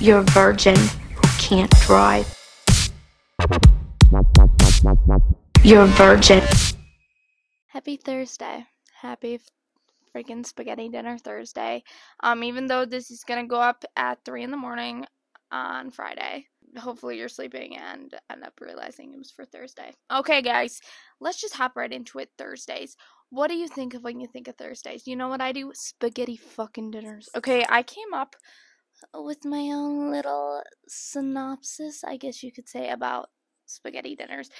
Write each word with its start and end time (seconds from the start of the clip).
You're 0.00 0.20
a 0.20 0.22
virgin 0.22 0.76
who 0.76 1.28
can't 1.38 1.70
drive. 1.82 2.26
You're 5.62 5.82
a 5.82 5.86
virgin. 5.88 6.42
Happy 7.66 7.98
Thursday. 7.98 8.64
Happy 8.94 9.40
freaking 10.16 10.46
spaghetti 10.46 10.88
dinner 10.88 11.18
Thursday. 11.18 11.84
Um, 12.22 12.42
even 12.42 12.66
though 12.66 12.86
this 12.86 13.10
is 13.10 13.24
gonna 13.24 13.46
go 13.46 13.60
up 13.60 13.84
at 13.94 14.24
three 14.24 14.42
in 14.42 14.50
the 14.50 14.56
morning 14.56 15.04
on 15.52 15.90
Friday. 15.90 16.46
Hopefully 16.78 17.18
you're 17.18 17.28
sleeping 17.28 17.76
and 17.76 18.14
end 18.30 18.42
up 18.42 18.54
realizing 18.58 19.12
it 19.12 19.18
was 19.18 19.30
for 19.30 19.44
Thursday. 19.44 19.92
Okay, 20.10 20.40
guys, 20.40 20.80
let's 21.20 21.38
just 21.38 21.56
hop 21.56 21.76
right 21.76 21.92
into 21.92 22.20
it. 22.20 22.30
Thursdays. 22.38 22.96
What 23.28 23.48
do 23.48 23.54
you 23.54 23.68
think 23.68 23.92
of 23.92 24.02
when 24.02 24.18
you 24.18 24.28
think 24.28 24.48
of 24.48 24.56
Thursdays? 24.56 25.06
You 25.06 25.16
know 25.16 25.28
what 25.28 25.42
I 25.42 25.52
do? 25.52 25.72
Spaghetti 25.74 26.36
fucking 26.36 26.90
dinners. 26.90 27.28
Okay, 27.36 27.66
I 27.68 27.82
came 27.82 28.14
up 28.14 28.34
with 29.14 29.44
my 29.44 29.70
own 29.72 30.10
little 30.10 30.62
synopsis, 30.88 32.04
I 32.04 32.16
guess 32.16 32.42
you 32.42 32.52
could 32.52 32.68
say, 32.68 32.90
about 32.90 33.30
spaghetti 33.66 34.16
dinners. 34.16 34.50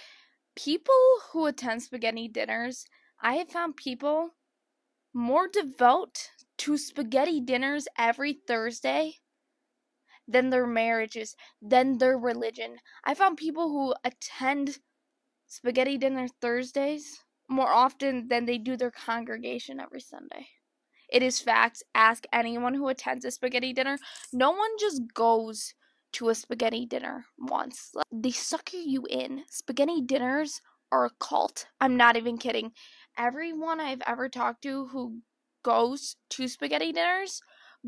People 0.56 0.94
who 1.32 1.46
attend 1.46 1.82
spaghetti 1.82 2.28
dinners, 2.28 2.86
I 3.22 3.34
have 3.34 3.50
found 3.50 3.76
people 3.76 4.30
more 5.12 5.48
devout 5.48 6.30
to 6.58 6.76
spaghetti 6.76 7.40
dinners 7.40 7.88
every 7.98 8.32
Thursday 8.46 9.14
than 10.28 10.50
their 10.50 10.66
marriages, 10.66 11.34
than 11.60 11.98
their 11.98 12.16
religion. 12.16 12.76
I 13.04 13.14
found 13.14 13.36
people 13.36 13.68
who 13.70 13.94
attend 14.04 14.78
spaghetti 15.46 15.98
dinner 15.98 16.28
Thursdays 16.40 17.24
more 17.48 17.68
often 17.68 18.28
than 18.28 18.44
they 18.44 18.58
do 18.58 18.76
their 18.76 18.92
congregation 18.92 19.80
every 19.80 20.00
Sunday. 20.00 20.46
It 21.12 21.22
is 21.22 21.40
facts. 21.40 21.82
Ask 21.94 22.24
anyone 22.32 22.74
who 22.74 22.88
attends 22.88 23.24
a 23.24 23.30
spaghetti 23.30 23.72
dinner. 23.72 23.98
No 24.32 24.50
one 24.50 24.70
just 24.78 25.02
goes 25.14 25.74
to 26.12 26.28
a 26.28 26.34
spaghetti 26.34 26.86
dinner 26.86 27.26
once. 27.38 27.92
They 28.12 28.30
sucker 28.30 28.76
you 28.76 29.06
in. 29.08 29.44
Spaghetti 29.48 30.00
dinners 30.02 30.60
are 30.92 31.06
a 31.06 31.10
cult. 31.20 31.66
I'm 31.80 31.96
not 31.96 32.16
even 32.16 32.38
kidding. 32.38 32.72
Everyone 33.16 33.80
I've 33.80 34.02
ever 34.06 34.28
talked 34.28 34.62
to 34.62 34.86
who 34.86 35.20
goes 35.62 36.16
to 36.30 36.48
spaghetti 36.48 36.92
dinners 36.92 37.40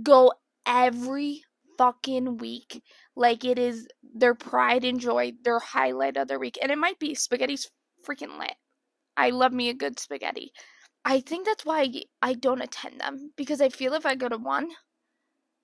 go 0.02 0.32
every 0.66 1.42
fucking 1.78 2.38
week. 2.38 2.82
Like 3.16 3.44
it 3.44 3.58
is 3.58 3.86
their 4.14 4.34
pride 4.34 4.84
and 4.84 5.00
joy, 5.00 5.32
their 5.42 5.58
highlight 5.58 6.16
of 6.16 6.28
their 6.28 6.38
week. 6.38 6.58
And 6.62 6.70
it 6.70 6.78
might 6.78 6.98
be 6.98 7.14
spaghetti's 7.14 7.70
freaking 8.06 8.38
lit. 8.38 8.54
I 9.16 9.30
love 9.30 9.52
me 9.52 9.68
a 9.68 9.74
good 9.74 9.98
spaghetti. 9.98 10.52
I 11.04 11.20
think 11.20 11.46
that's 11.46 11.64
why 11.66 11.90
I 12.20 12.34
don't 12.34 12.62
attend 12.62 13.00
them 13.00 13.32
because 13.36 13.60
I 13.60 13.68
feel 13.68 13.94
if 13.94 14.06
I 14.06 14.14
go 14.14 14.28
to 14.28 14.38
one, 14.38 14.70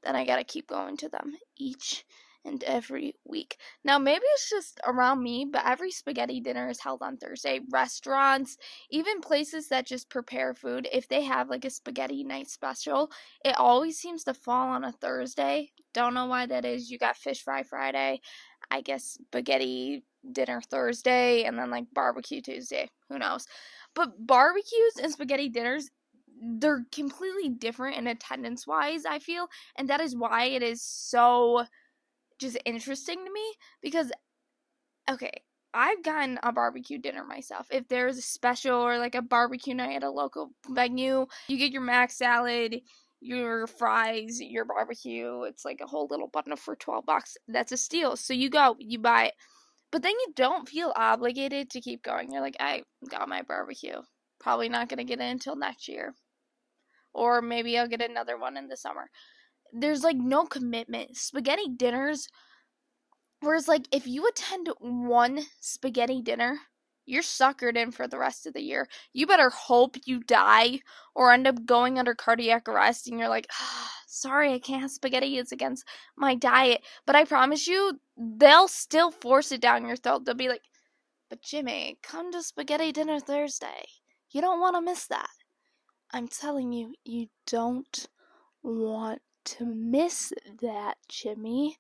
then 0.03 0.17
I 0.17 0.25
gotta 0.25 0.44
keep 0.44 0.69
going 0.69 0.97
to 0.98 1.08
them 1.08 1.36
each 1.56 2.05
and 2.44 2.62
every 2.64 3.14
week. 3.25 3.56
Now, 3.84 3.98
maybe 3.98 4.22
it's 4.34 4.48
just 4.48 4.81
around 4.86 5.22
me, 5.22 5.44
but 5.50 5.66
every 5.66 5.91
spaghetti 5.91 6.41
dinner 6.41 6.69
is 6.69 6.81
held 6.81 7.03
on 7.03 7.16
Thursday. 7.16 7.61
Restaurants, 7.70 8.56
even 8.91 9.20
places 9.20 9.69
that 9.69 9.86
just 9.86 10.09
prepare 10.09 10.55
food, 10.55 10.89
if 10.92 11.09
they 11.09 11.22
have 11.25 11.50
like 11.50 11.64
a 11.64 11.70
spaghetti 11.70 12.25
night 12.25 12.48
special, 12.48 13.11
it 13.44 13.56
always 13.59 13.98
seems 13.98 14.25
to 14.25 14.34
fall 14.34 14.69
on 14.70 14.84
a 14.84 14.92
Thursday. 14.92 15.72
Don't 15.92 16.14
know 16.14 16.27
why 16.27 16.47
that 16.47 16.64
is. 16.64 16.91
You 16.91 16.98
got 16.98 17.16
fish 17.16 17.42
fry 17.42 17.62
Friday, 17.64 18.20
I 18.70 18.81
guess 18.81 19.19
spaghetti 19.31 20.05
dinner 20.33 20.61
Thursday, 20.62 21.44
and 21.44 21.59
then 21.59 21.70
like 21.70 21.86
barbecue 21.92 22.41
Tuesday. 22.41 22.89
Who 23.09 23.19
knows? 23.19 23.47
But 23.94 24.27
barbecues 24.27 24.97
and 25.03 25.12
spaghetti 25.12 25.48
dinners, 25.48 25.91
they're 26.41 26.84
completely 26.92 27.48
different 27.48 27.97
in 27.97 28.06
attendance 28.06 28.67
wise, 28.67 29.05
I 29.05 29.19
feel. 29.19 29.48
And 29.77 29.89
that 29.89 30.00
is 30.00 30.17
why 30.17 30.44
it 30.44 30.62
is 30.62 30.83
so 30.83 31.64
just 32.39 32.56
interesting 32.64 33.25
to 33.25 33.33
me 33.33 33.55
because 33.83 34.12
okay, 35.10 35.43
I've 35.75 36.03
gotten 36.03 36.38
a 36.43 36.53
barbecue 36.53 36.99
dinner 36.99 37.25
myself. 37.25 37.66
If 37.71 37.88
there's 37.88 38.19
a 38.19 38.22
special 38.22 38.76
or 38.76 38.99
like 38.99 39.15
a 39.15 39.22
barbecue 39.22 39.75
night 39.75 39.97
at 39.97 40.03
a 40.03 40.10
local 40.10 40.50
venue, 40.69 41.26
you 41.49 41.59
get 41.59 41.72
your 41.72 41.82
mac 41.82 42.10
salad, 42.10 42.81
your 43.20 43.66
fries, 43.66 44.41
your 44.41 44.65
barbecue. 44.65 45.43
It's 45.43 45.65
like 45.65 45.81
a 45.82 45.87
whole 45.87 46.09
little 46.10 46.28
bundle 46.28 46.56
for 46.56 46.76
12 46.76 47.05
bucks. 47.05 47.37
That's 47.49 47.72
a 47.72 47.76
steal. 47.76 48.16
So 48.16 48.32
you 48.32 48.50
go, 48.50 48.76
you 48.78 48.99
buy 48.99 49.26
it. 49.26 49.34
But 49.91 50.03
then 50.03 50.12
you 50.12 50.32
don't 50.37 50.69
feel 50.69 50.93
obligated 50.97 51.71
to 51.71 51.81
keep 51.81 52.03
going. 52.03 52.31
You're 52.31 52.43
like, 52.43 52.56
I 52.60 52.82
got 53.10 53.28
my 53.28 53.43
barbecue. 53.43 54.03
Probably 54.38 54.69
not 54.69 54.88
going 54.88 54.99
to 54.99 55.04
get 55.04 55.21
it 55.21 55.31
until 55.31 55.56
next 55.56 55.88
year. 55.88 56.15
Or 57.15 57.41
maybe 57.41 57.78
I'll 57.78 57.88
get 57.88 58.03
another 58.03 58.38
one 58.38 58.56
in 58.56 58.69
the 58.69 58.76
summer 58.76 59.09
there's 59.72 60.03
like 60.03 60.16
no 60.16 60.47
commitment. 60.47 61.16
Spaghetti 61.16 61.69
dinners 61.69 62.28
whereas 63.41 63.69
like 63.69 63.87
if 63.93 64.06
you 64.06 64.26
attend 64.26 64.69
one 64.81 65.41
spaghetti 65.60 66.20
dinner, 66.22 66.59
you're 67.06 67.22
suckered 67.22 67.76
in 67.76 67.91
for 67.91 68.06
the 68.06 68.19
rest 68.19 68.47
of 68.47 68.53
the 68.53 68.62
year. 68.62 68.87
You 69.12 69.26
better 69.26 69.49
hope 69.50 69.97
you 70.05 70.22
die 70.22 70.81
or 71.15 71.32
end 71.32 71.47
up 71.47 71.65
going 71.65 71.99
under 71.99 72.15
cardiac 72.15 72.69
arrest 72.69 73.09
and 73.09 73.19
you're 73.19 73.28
like, 73.28 73.47
ah, 73.53 73.91
sorry, 74.06 74.53
I 74.53 74.59
can't 74.59 74.82
have 74.82 74.91
spaghetti. 74.91 75.38
It's 75.38 75.53
against 75.53 75.87
my 76.16 76.34
diet. 76.34 76.82
But 77.06 77.16
I 77.16 77.25
promise 77.25 77.66
you, 77.66 77.99
they'll 78.19 78.69
still 78.69 79.11
force 79.11 79.53
it 79.53 79.61
down 79.61 79.87
your 79.87 79.97
throat. 79.97 80.25
They'll 80.25 80.34
be 80.34 80.49
like, 80.49 80.62
but 81.31 81.43
Jimmy, 81.43 81.99
come 82.03 82.33
to 82.33 82.43
spaghetti 82.43 82.91
dinner 82.91 83.21
Thursday. 83.21 83.87
You 84.31 84.41
don't 84.41 84.61
want 84.61 84.77
to 84.77 84.81
miss 84.83 85.06
that. 85.06 85.29
I'm 86.12 86.29
telling 86.29 86.73
you, 86.73 86.95
you 87.05 87.27
don't 87.47 88.09
want 88.62 89.21
to 89.45 89.65
miss 89.65 90.33
that, 90.61 90.97
Jimmy. 91.09 91.77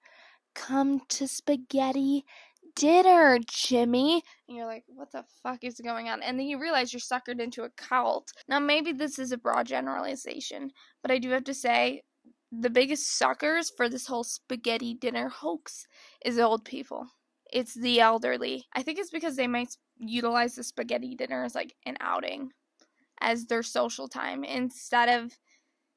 Come 0.54 1.00
to 1.08 1.26
spaghetti 1.26 2.24
dinner, 2.76 3.38
Jimmy. 3.50 4.22
And 4.46 4.56
you're 4.56 4.66
like, 4.66 4.84
what 4.86 5.10
the 5.12 5.24
fuck 5.42 5.64
is 5.64 5.80
going 5.82 6.08
on? 6.08 6.22
And 6.22 6.38
then 6.38 6.46
you 6.46 6.60
realize 6.60 6.92
you're 6.92 7.00
suckered 7.00 7.40
into 7.40 7.64
a 7.64 7.70
cult. 7.70 8.32
Now, 8.48 8.58
maybe 8.58 8.92
this 8.92 9.18
is 9.18 9.32
a 9.32 9.38
broad 9.38 9.66
generalization, 9.66 10.70
but 11.02 11.10
I 11.10 11.18
do 11.18 11.30
have 11.30 11.44
to 11.44 11.54
say 11.54 12.02
the 12.50 12.70
biggest 12.70 13.16
suckers 13.18 13.70
for 13.76 13.88
this 13.88 14.06
whole 14.06 14.24
spaghetti 14.24 14.94
dinner 14.94 15.28
hoax 15.28 15.86
is 16.24 16.38
old 16.38 16.64
people. 16.64 17.06
It's 17.52 17.74
the 17.74 18.00
elderly. 18.00 18.66
I 18.74 18.82
think 18.82 18.98
it's 18.98 19.10
because 19.10 19.36
they 19.36 19.46
might 19.46 19.76
utilize 19.98 20.54
the 20.54 20.64
spaghetti 20.64 21.14
dinner 21.14 21.44
as 21.44 21.54
like 21.54 21.74
an 21.86 21.96
outing 22.00 22.50
as 23.20 23.46
their 23.46 23.62
social 23.62 24.08
time 24.08 24.44
instead 24.44 25.08
of 25.08 25.32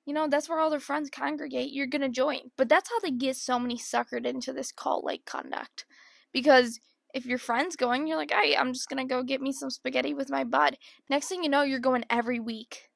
you 0.05 0.13
know, 0.13 0.27
that's 0.27 0.49
where 0.49 0.59
all 0.59 0.69
their 0.69 0.79
friends 0.79 1.09
congregate. 1.09 1.71
You're 1.71 1.87
to 2.01 2.09
join. 2.09 2.39
But 2.57 2.69
that's 2.69 2.89
how 2.89 2.99
they 2.99 3.11
get 3.11 3.35
so 3.35 3.59
many 3.59 3.77
suckered 3.77 4.25
into 4.25 4.51
this 4.51 4.71
cult 4.71 5.05
like 5.05 5.25
conduct. 5.25 5.85
Because 6.33 6.79
if 7.13 7.25
your 7.25 7.37
friend's 7.37 7.75
going, 7.75 8.07
you're 8.07 8.17
like, 8.17 8.31
hey, 8.31 8.55
I'm 8.55 8.73
just 8.73 8.89
to 9.07 9.13
go 9.13 9.23
get 9.23 9.41
me 9.41 9.51
some 9.51 9.69
spaghetti 9.69 10.13
with 10.13 10.29
my 10.29 10.43
bud. 10.43 10.77
Next 11.09 11.27
thing 11.27 11.43
you 11.43 11.49
know, 11.49 11.61
you're 11.61 11.79
going 11.79 12.03
every 12.09 12.39
week. 12.39 12.89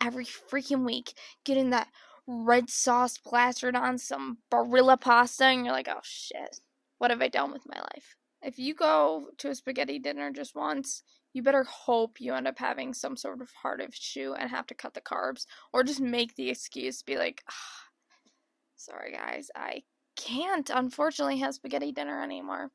Every 0.00 0.24
freaking 0.24 0.86
week. 0.86 1.12
Getting 1.44 1.70
that 1.70 1.88
red 2.26 2.70
sauce 2.70 3.18
plastered 3.18 3.76
on 3.76 3.98
some 3.98 4.38
Barilla 4.50 5.00
pasta. 5.00 5.44
And 5.44 5.64
you're 5.64 5.74
like, 5.74 5.88
oh 5.88 6.00
shit. 6.02 6.60
What 6.98 7.10
have 7.10 7.22
I 7.22 7.28
done 7.28 7.52
with 7.52 7.66
my 7.66 7.80
life? 7.80 8.16
If 8.42 8.58
you 8.58 8.74
go 8.74 9.28
to 9.38 9.50
a 9.50 9.54
spaghetti 9.54 9.98
dinner 9.98 10.30
just 10.30 10.54
once, 10.54 11.02
you 11.36 11.42
better 11.42 11.64
hope 11.64 12.18
you 12.18 12.32
end 12.32 12.48
up 12.48 12.58
having 12.58 12.94
some 12.94 13.14
sort 13.14 13.42
of 13.42 13.50
heart 13.60 13.82
issue 13.82 14.32
and 14.32 14.48
have 14.48 14.66
to 14.68 14.74
cut 14.74 14.94
the 14.94 15.02
carbs 15.02 15.44
or 15.70 15.84
just 15.84 16.00
make 16.00 16.34
the 16.34 16.48
excuse 16.48 17.02
be 17.02 17.18
like 17.18 17.42
oh, 17.50 17.82
sorry 18.74 19.12
guys 19.12 19.50
i 19.54 19.82
can't 20.16 20.70
unfortunately 20.72 21.36
have 21.36 21.52
spaghetti 21.52 21.92
dinner 21.92 22.22
anymore 22.22 22.70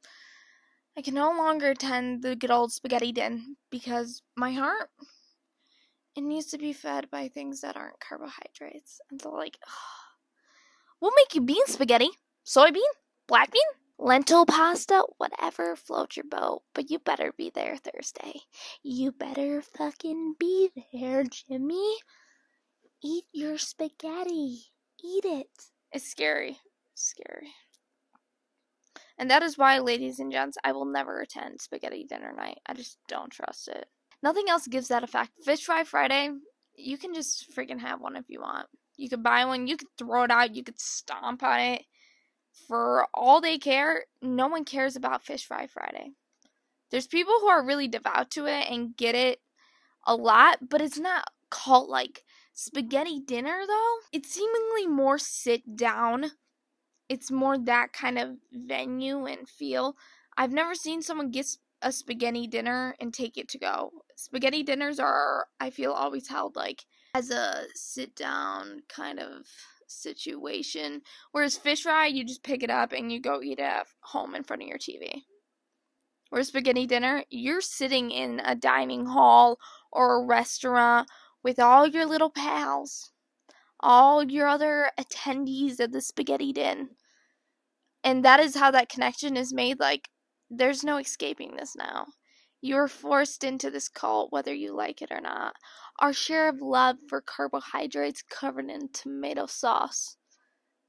i 0.95 1.01
can 1.01 1.15
no 1.15 1.31
longer 1.31 1.71
attend 1.71 2.21
the 2.21 2.35
good 2.35 2.51
old 2.51 2.71
spaghetti 2.71 3.11
din 3.11 3.55
because 3.71 4.21
my 4.37 4.51
heart 4.51 4.91
it 6.15 6.21
needs 6.21 6.47
to 6.47 6.57
be 6.57 6.73
fed 6.73 7.09
by 7.09 7.27
things 7.27 7.61
that 7.61 7.77
aren't 7.77 7.99
carbohydrates 7.99 8.99
and 9.09 9.21
so 9.21 9.31
like 9.31 9.57
oh, 9.67 9.71
we'll 10.99 11.11
make 11.15 11.33
you 11.35 11.41
bean 11.41 11.65
spaghetti 11.67 12.09
soybean 12.45 12.81
black 13.27 13.51
bean 13.51 13.61
lentil 14.01 14.45
pasta, 14.45 15.03
whatever 15.17 15.75
floats 15.75 16.17
your 16.17 16.25
boat. 16.25 16.63
But 16.73 16.89
you 16.89 16.99
better 16.99 17.31
be 17.37 17.51
there 17.53 17.77
Thursday. 17.77 18.41
You 18.83 19.11
better 19.11 19.61
fucking 19.61 20.35
be 20.39 20.71
there, 20.91 21.23
Jimmy. 21.23 21.97
Eat 23.03 23.25
your 23.31 23.57
spaghetti. 23.57 24.65
Eat 25.03 25.25
it. 25.25 25.47
It's 25.91 26.09
scary. 26.09 26.57
It's 26.93 27.03
scary. 27.03 27.51
And 29.17 29.29
that 29.29 29.43
is 29.43 29.57
why, 29.57 29.79
ladies 29.79 30.19
and 30.19 30.31
gents, 30.31 30.57
I 30.63 30.71
will 30.71 30.85
never 30.85 31.19
attend 31.19 31.61
spaghetti 31.61 32.05
dinner 32.09 32.33
night. 32.35 32.57
I 32.65 32.73
just 32.73 32.97
don't 33.07 33.31
trust 33.31 33.67
it. 33.67 33.85
Nothing 34.23 34.49
else 34.49 34.67
gives 34.67 34.87
that 34.89 35.03
effect. 35.03 35.31
Fish 35.43 35.65
fry 35.65 35.83
Friday, 35.83 36.29
you 36.75 36.97
can 36.97 37.13
just 37.13 37.51
freaking 37.55 37.79
have 37.79 38.01
one 38.01 38.15
if 38.15 38.29
you 38.29 38.41
want. 38.41 38.67
You 38.97 39.09
could 39.09 39.23
buy 39.23 39.45
one, 39.45 39.67
you 39.67 39.77
could 39.77 39.87
throw 39.97 40.23
it 40.23 40.31
out, 40.31 40.55
you 40.55 40.63
could 40.63 40.79
stomp 40.79 41.43
on 41.43 41.59
it 41.59 41.83
for 42.67 43.07
all 43.13 43.39
they 43.39 43.57
care, 43.57 44.05
no 44.21 44.47
one 44.47 44.65
cares 44.65 44.95
about 44.95 45.23
Fish 45.23 45.45
Fry 45.45 45.67
Friday. 45.67 46.11
There's 46.91 47.07
people 47.07 47.33
who 47.39 47.47
are 47.47 47.65
really 47.65 47.87
devout 47.87 48.29
to 48.31 48.45
it 48.45 48.69
and 48.69 48.95
get 48.95 49.15
it 49.15 49.39
a 50.05 50.15
lot, 50.15 50.69
but 50.69 50.81
it's 50.81 50.99
not 50.99 51.25
cult 51.49 51.89
like. 51.89 52.23
Spaghetti 52.53 53.19
dinner, 53.19 53.61
though, 53.65 53.95
it's 54.11 54.29
seemingly 54.29 54.85
more 54.87 55.17
sit 55.17 55.77
down. 55.77 56.31
it's 57.11 57.29
more 57.29 57.57
that 57.57 57.91
kind 57.91 58.17
of 58.17 58.37
venue 58.53 59.25
and 59.25 59.47
feel. 59.49 59.97
I've 60.37 60.53
never 60.53 60.73
seen 60.73 61.01
someone 61.01 61.29
get 61.29 61.45
a 61.81 61.91
spaghetti 61.91 62.47
dinner 62.47 62.95
and 62.99 63.13
take 63.13 63.37
it 63.37 63.49
to 63.49 63.57
go. 63.57 63.91
Spaghetti 64.15 64.63
dinners 64.63 64.99
are, 64.99 65.47
I 65.59 65.69
feel, 65.69 65.91
always 65.91 66.27
held 66.27 66.55
like 66.55 66.85
as 67.13 67.29
a 67.29 67.63
sit 67.75 68.15
down 68.15 68.81
kind 68.87 69.19
of 69.19 69.47
situation. 69.87 71.01
Whereas 71.31 71.57
fish 71.57 71.83
fry, 71.83 72.07
you 72.07 72.23
just 72.23 72.43
pick 72.43 72.63
it 72.63 72.69
up 72.69 72.93
and 72.93 73.11
you 73.11 73.19
go 73.19 73.41
eat 73.41 73.59
it 73.59 73.63
at 73.63 73.87
home 74.01 74.35
in 74.35 74.43
front 74.43 74.61
of 74.61 74.67
your 74.67 74.77
TV. 74.77 75.23
Whereas 76.29 76.47
spaghetti 76.47 76.87
dinner, 76.87 77.23
you're 77.29 77.61
sitting 77.61 78.09
in 78.09 78.41
a 78.45 78.55
dining 78.55 79.07
hall 79.07 79.59
or 79.91 80.15
a 80.15 80.25
restaurant 80.25 81.09
with 81.43 81.59
all 81.59 81.87
your 81.87 82.05
little 82.05 82.29
pals, 82.29 83.11
all 83.81 84.23
your 84.23 84.47
other 84.47 84.91
attendees 84.97 85.79
at 85.79 85.91
the 85.91 85.99
spaghetti 85.99 86.53
din. 86.53 86.91
And 88.03 88.23
that 88.23 88.39
is 88.39 88.55
how 88.55 88.71
that 88.71 88.89
connection 88.89 89.35
is 89.35 89.53
made. 89.53 89.79
Like, 89.79 90.09
there's 90.51 90.83
no 90.83 90.97
escaping 90.97 91.55
this 91.55 91.75
now. 91.75 92.05
You're 92.61 92.89
forced 92.89 93.43
into 93.43 93.71
this 93.71 93.87
cult 93.87 94.31
whether 94.31 94.53
you 94.53 94.75
like 94.75 95.01
it 95.01 95.11
or 95.11 95.21
not. 95.21 95.53
Our 95.99 96.13
share 96.13 96.49
of 96.49 96.61
love 96.61 96.97
for 97.07 97.21
carbohydrates 97.21 98.21
covered 98.21 98.69
in 98.69 98.89
tomato 98.93 99.45
sauce. 99.45 100.17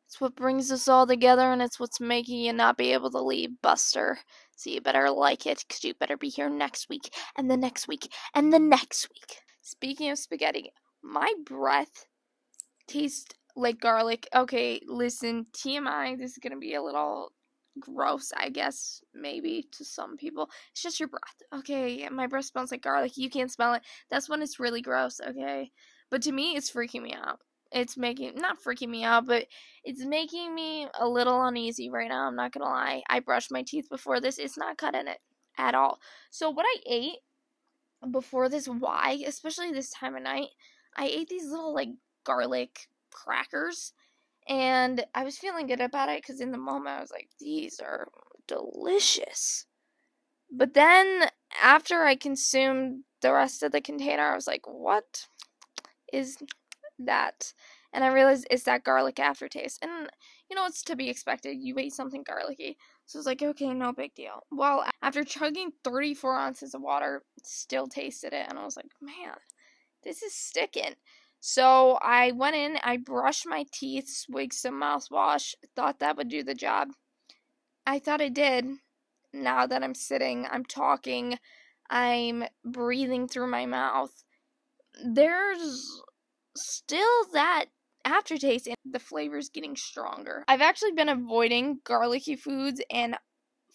It's 0.06 0.20
what 0.20 0.36
brings 0.36 0.70
us 0.70 0.88
all 0.88 1.06
together 1.06 1.52
and 1.52 1.62
it's 1.62 1.80
what's 1.80 2.00
making 2.00 2.40
you 2.40 2.52
not 2.52 2.76
be 2.76 2.92
able 2.92 3.10
to 3.12 3.22
leave, 3.22 3.62
Buster. 3.62 4.18
So 4.56 4.68
you 4.68 4.80
better 4.80 5.08
like 5.10 5.46
it 5.46 5.64
because 5.66 5.82
you 5.84 5.94
better 5.94 6.18
be 6.18 6.28
here 6.28 6.50
next 6.50 6.88
week 6.90 7.10
and 7.38 7.50
the 7.50 7.56
next 7.56 7.88
week 7.88 8.12
and 8.34 8.52
the 8.52 8.58
next 8.58 9.08
week. 9.10 9.38
Speaking 9.62 10.10
of 10.10 10.18
spaghetti, 10.18 10.72
my 11.02 11.32
breath 11.46 12.06
tastes 12.86 13.32
like 13.56 13.80
garlic. 13.80 14.28
Okay, 14.34 14.80
listen, 14.86 15.46
TMI, 15.52 16.18
this 16.18 16.32
is 16.32 16.38
to 16.42 16.56
be 16.58 16.74
a 16.74 16.82
little 16.82 17.32
gross, 17.78 18.32
I 18.36 18.48
guess, 18.48 19.02
maybe 19.14 19.66
to 19.72 19.84
some 19.84 20.16
people. 20.16 20.50
It's 20.72 20.82
just 20.82 21.00
your 21.00 21.08
breath. 21.08 21.42
Okay, 21.54 22.08
my 22.10 22.26
breath 22.26 22.46
smells 22.46 22.70
like 22.70 22.82
garlic. 22.82 23.16
You 23.16 23.30
can't 23.30 23.50
smell 23.50 23.74
it. 23.74 23.82
That's 24.10 24.28
when 24.28 24.42
it's 24.42 24.60
really 24.60 24.82
gross, 24.82 25.20
okay? 25.20 25.70
But 26.10 26.22
to 26.22 26.32
me, 26.32 26.56
it's 26.56 26.70
freaking 26.70 27.02
me 27.02 27.14
out. 27.14 27.38
It's 27.70 27.96
making, 27.96 28.34
not 28.36 28.62
freaking 28.62 28.90
me 28.90 29.02
out, 29.02 29.26
but 29.26 29.46
it's 29.82 30.04
making 30.04 30.54
me 30.54 30.86
a 31.00 31.08
little 31.08 31.42
uneasy 31.42 31.88
right 31.88 32.08
now. 32.08 32.26
I'm 32.26 32.36
not 32.36 32.52
gonna 32.52 32.66
lie. 32.66 33.02
I 33.08 33.20
brushed 33.20 33.50
my 33.50 33.62
teeth 33.62 33.88
before 33.90 34.20
this. 34.20 34.38
It's 34.38 34.58
not 34.58 34.76
cutting 34.76 35.08
it 35.08 35.18
at 35.56 35.74
all. 35.74 35.98
So, 36.30 36.50
what 36.50 36.66
I 36.68 36.76
ate 36.86 37.18
before 38.10 38.50
this, 38.50 38.66
why, 38.66 39.22
especially 39.26 39.72
this 39.72 39.90
time 39.90 40.14
of 40.16 40.22
night, 40.22 40.48
I 40.96 41.06
ate 41.06 41.28
these 41.28 41.46
little 41.46 41.74
like 41.74 41.88
garlic 42.24 42.88
crackers 43.10 43.94
and 44.48 45.04
I 45.14 45.24
was 45.24 45.38
feeling 45.38 45.66
good 45.66 45.80
about 45.80 46.08
it 46.08 46.22
because 46.22 46.40
in 46.40 46.52
the 46.52 46.58
moment 46.58 46.96
I 46.96 47.00
was 47.00 47.10
like, 47.10 47.28
these 47.38 47.80
are 47.80 48.08
delicious. 48.46 49.66
But 50.50 50.74
then 50.74 51.28
after 51.62 52.02
I 52.02 52.14
consumed 52.14 53.04
the 53.20 53.32
rest 53.32 53.62
of 53.62 53.72
the 53.72 53.80
container, 53.80 54.24
I 54.24 54.34
was 54.34 54.46
like, 54.46 54.66
what 54.66 55.26
is 56.12 56.36
that? 56.98 57.52
And 57.92 58.04
I 58.04 58.08
realized 58.08 58.46
it's 58.50 58.64
that 58.64 58.84
garlic 58.84 59.20
aftertaste. 59.20 59.78
And 59.82 60.08
you 60.50 60.56
know, 60.56 60.66
it's 60.66 60.82
to 60.82 60.96
be 60.96 61.08
expected. 61.08 61.56
You 61.60 61.78
ate 61.78 61.94
something 61.94 62.22
garlicky. 62.22 62.76
So 63.06 63.18
I 63.18 63.20
was 63.20 63.26
like, 63.26 63.42
okay, 63.42 63.72
no 63.72 63.92
big 63.92 64.14
deal. 64.14 64.44
Well, 64.50 64.84
after 65.00 65.24
chugging 65.24 65.72
34 65.82 66.36
ounces 66.36 66.74
of 66.74 66.82
water, 66.82 67.22
still 67.42 67.86
tasted 67.86 68.32
it. 68.34 68.46
And 68.48 68.58
I 68.58 68.64
was 68.64 68.76
like, 68.76 68.90
man, 69.00 69.36
this 70.04 70.22
is 70.22 70.34
sticking. 70.34 70.94
So 71.44 71.98
I 72.00 72.30
went 72.30 72.54
in, 72.54 72.78
I 72.84 72.98
brushed 72.98 73.48
my 73.48 73.66
teeth, 73.72 74.08
swigged 74.08 74.52
some 74.52 74.80
mouthwash, 74.80 75.56
thought 75.74 75.98
that 75.98 76.16
would 76.16 76.28
do 76.28 76.44
the 76.44 76.54
job. 76.54 76.90
I 77.84 77.98
thought 77.98 78.20
it 78.20 78.32
did. 78.32 78.64
Now 79.32 79.66
that 79.66 79.82
I'm 79.82 79.96
sitting, 79.96 80.46
I'm 80.48 80.64
talking, 80.64 81.38
I'm 81.90 82.44
breathing 82.64 83.26
through 83.26 83.48
my 83.48 83.66
mouth. 83.66 84.22
There's 85.04 86.00
still 86.56 87.24
that 87.32 87.64
aftertaste 88.04 88.68
and 88.68 88.76
the 88.88 89.00
flavor's 89.00 89.48
getting 89.48 89.74
stronger. 89.74 90.44
I've 90.46 90.60
actually 90.60 90.92
been 90.92 91.08
avoiding 91.08 91.80
garlicky 91.82 92.36
foods 92.36 92.80
and 92.88 93.16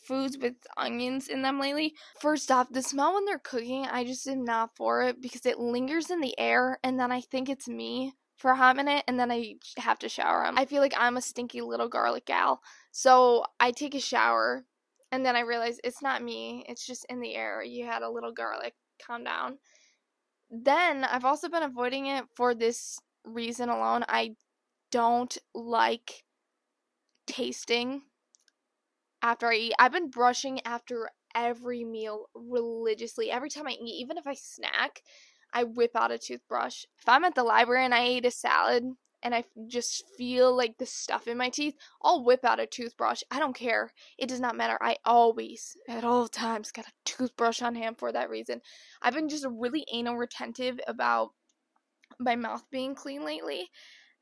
foods 0.07 0.37
with 0.37 0.55
onions 0.77 1.27
in 1.27 1.41
them 1.41 1.59
lately. 1.59 1.93
First 2.19 2.51
off, 2.51 2.69
the 2.71 2.81
smell 2.81 3.13
when 3.13 3.25
they're 3.25 3.39
cooking, 3.39 3.85
I 3.85 4.03
just 4.03 4.27
am 4.27 4.43
not 4.43 4.75
for 4.75 5.03
it 5.03 5.21
because 5.21 5.45
it 5.45 5.59
lingers 5.59 6.09
in 6.09 6.21
the 6.21 6.37
air 6.39 6.79
and 6.83 6.99
then 6.99 7.11
I 7.11 7.21
think 7.21 7.49
it's 7.49 7.67
me 7.67 8.13
for 8.37 8.51
a 8.51 8.55
hot 8.55 8.75
minute 8.75 9.03
and 9.07 9.19
then 9.19 9.31
I 9.31 9.55
have 9.77 9.99
to 9.99 10.09
shower. 10.09 10.49
I 10.55 10.65
feel 10.65 10.81
like 10.81 10.93
I'm 10.97 11.17
a 11.17 11.21
stinky 11.21 11.61
little 11.61 11.89
garlic 11.89 12.25
gal. 12.25 12.61
So 12.91 13.43
I 13.59 13.71
take 13.71 13.95
a 13.95 13.99
shower 13.99 14.63
and 15.11 15.25
then 15.25 15.35
I 15.35 15.41
realize 15.41 15.79
it's 15.83 16.01
not 16.01 16.23
me, 16.23 16.65
it's 16.67 16.85
just 16.85 17.05
in 17.09 17.19
the 17.19 17.35
air. 17.35 17.63
You 17.63 17.85
had 17.85 18.01
a 18.01 18.09
little 18.09 18.31
garlic. 18.31 18.73
Calm 19.05 19.23
down. 19.23 19.59
Then 20.49 21.03
I've 21.03 21.25
also 21.25 21.49
been 21.49 21.63
avoiding 21.63 22.07
it 22.07 22.25
for 22.35 22.55
this 22.55 22.99
reason 23.23 23.69
alone. 23.69 24.05
I 24.07 24.35
don't 24.91 25.37
like 25.53 26.23
tasting 27.27 28.01
after 29.27 29.51
I 29.51 29.55
eat. 29.55 29.73
I've 29.77 29.91
been 29.91 30.09
brushing 30.09 30.61
after 30.65 31.09
every 31.35 31.83
meal 31.83 32.29
religiously. 32.33 33.29
Every 33.29 33.49
time 33.49 33.67
I 33.67 33.71
eat, 33.71 34.01
even 34.01 34.17
if 34.17 34.25
I 34.25 34.33
snack, 34.33 35.01
I 35.53 35.63
whip 35.63 35.91
out 35.95 36.11
a 36.11 36.17
toothbrush. 36.17 36.85
If 36.99 37.07
I'm 37.07 37.25
at 37.25 37.35
the 37.35 37.43
library 37.43 37.83
and 37.83 37.93
I 37.93 38.03
ate 38.03 38.25
a 38.25 38.31
salad 38.31 38.85
and 39.21 39.35
I 39.35 39.43
just 39.67 40.03
feel 40.17 40.55
like 40.55 40.77
the 40.77 40.85
stuff 40.85 41.27
in 41.27 41.37
my 41.37 41.49
teeth, 41.49 41.75
I'll 42.01 42.23
whip 42.23 42.45
out 42.45 42.59
a 42.59 42.65
toothbrush. 42.65 43.21
I 43.29 43.39
don't 43.39 43.55
care. 43.55 43.91
It 44.17 44.29
does 44.29 44.39
not 44.39 44.55
matter. 44.55 44.77
I 44.81 44.95
always, 45.03 45.75
at 45.89 46.05
all 46.05 46.27
times, 46.27 46.71
got 46.71 46.87
a 46.87 46.91
toothbrush 47.03 47.61
on 47.61 47.75
hand 47.75 47.97
for 47.97 48.11
that 48.11 48.29
reason. 48.29 48.61
I've 49.01 49.13
been 49.13 49.29
just 49.29 49.45
really 49.49 49.85
anal 49.91 50.17
retentive 50.17 50.79
about 50.87 51.31
my 52.19 52.35
mouth 52.35 52.63
being 52.71 52.95
clean 52.95 53.25
lately. 53.25 53.69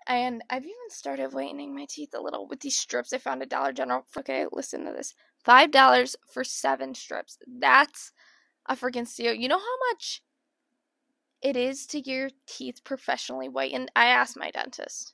And 0.08 0.44
I've 0.50 0.64
even 0.64 0.90
started 0.90 1.34
whitening 1.34 1.76
my 1.76 1.88
teeth 1.90 2.14
a 2.16 2.22
little 2.22 2.48
with 2.48 2.60
these 2.60 2.78
strips 2.78 3.12
I 3.12 3.18
found 3.18 3.42
at 3.42 3.50
Dollar 3.50 3.74
General. 3.74 4.06
Okay, 4.18 4.46
listen 4.52 4.86
to 4.86 4.92
this. 4.92 5.14
Five 5.44 5.72
dollars 5.72 6.16
for 6.32 6.44
seven 6.44 6.94
strips. 6.94 7.38
That's 7.48 8.12
a 8.68 8.76
freaking 8.76 9.08
steal. 9.08 9.34
You 9.34 9.48
know 9.48 9.58
how 9.58 9.78
much 9.92 10.22
it 11.42 11.58
is 11.58 11.86
to 11.88 12.02
get 12.02 12.12
your 12.12 12.30
teeth 12.48 12.84
professionally 12.84 13.48
whitened? 13.48 13.92
I 13.96 14.06
asked 14.06 14.38
my 14.38 14.52
dentist. 14.52 15.14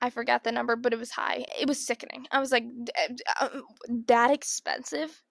I 0.00 0.10
forgot 0.10 0.44
the 0.44 0.52
number, 0.52 0.76
but 0.76 0.92
it 0.92 0.98
was 0.98 1.10
high. 1.10 1.44
It 1.60 1.68
was 1.68 1.84
sickening. 1.84 2.26
I 2.32 2.40
was 2.40 2.52
like, 2.52 2.64
um, 3.40 3.62
that 4.06 4.30
expensive? 4.30 5.22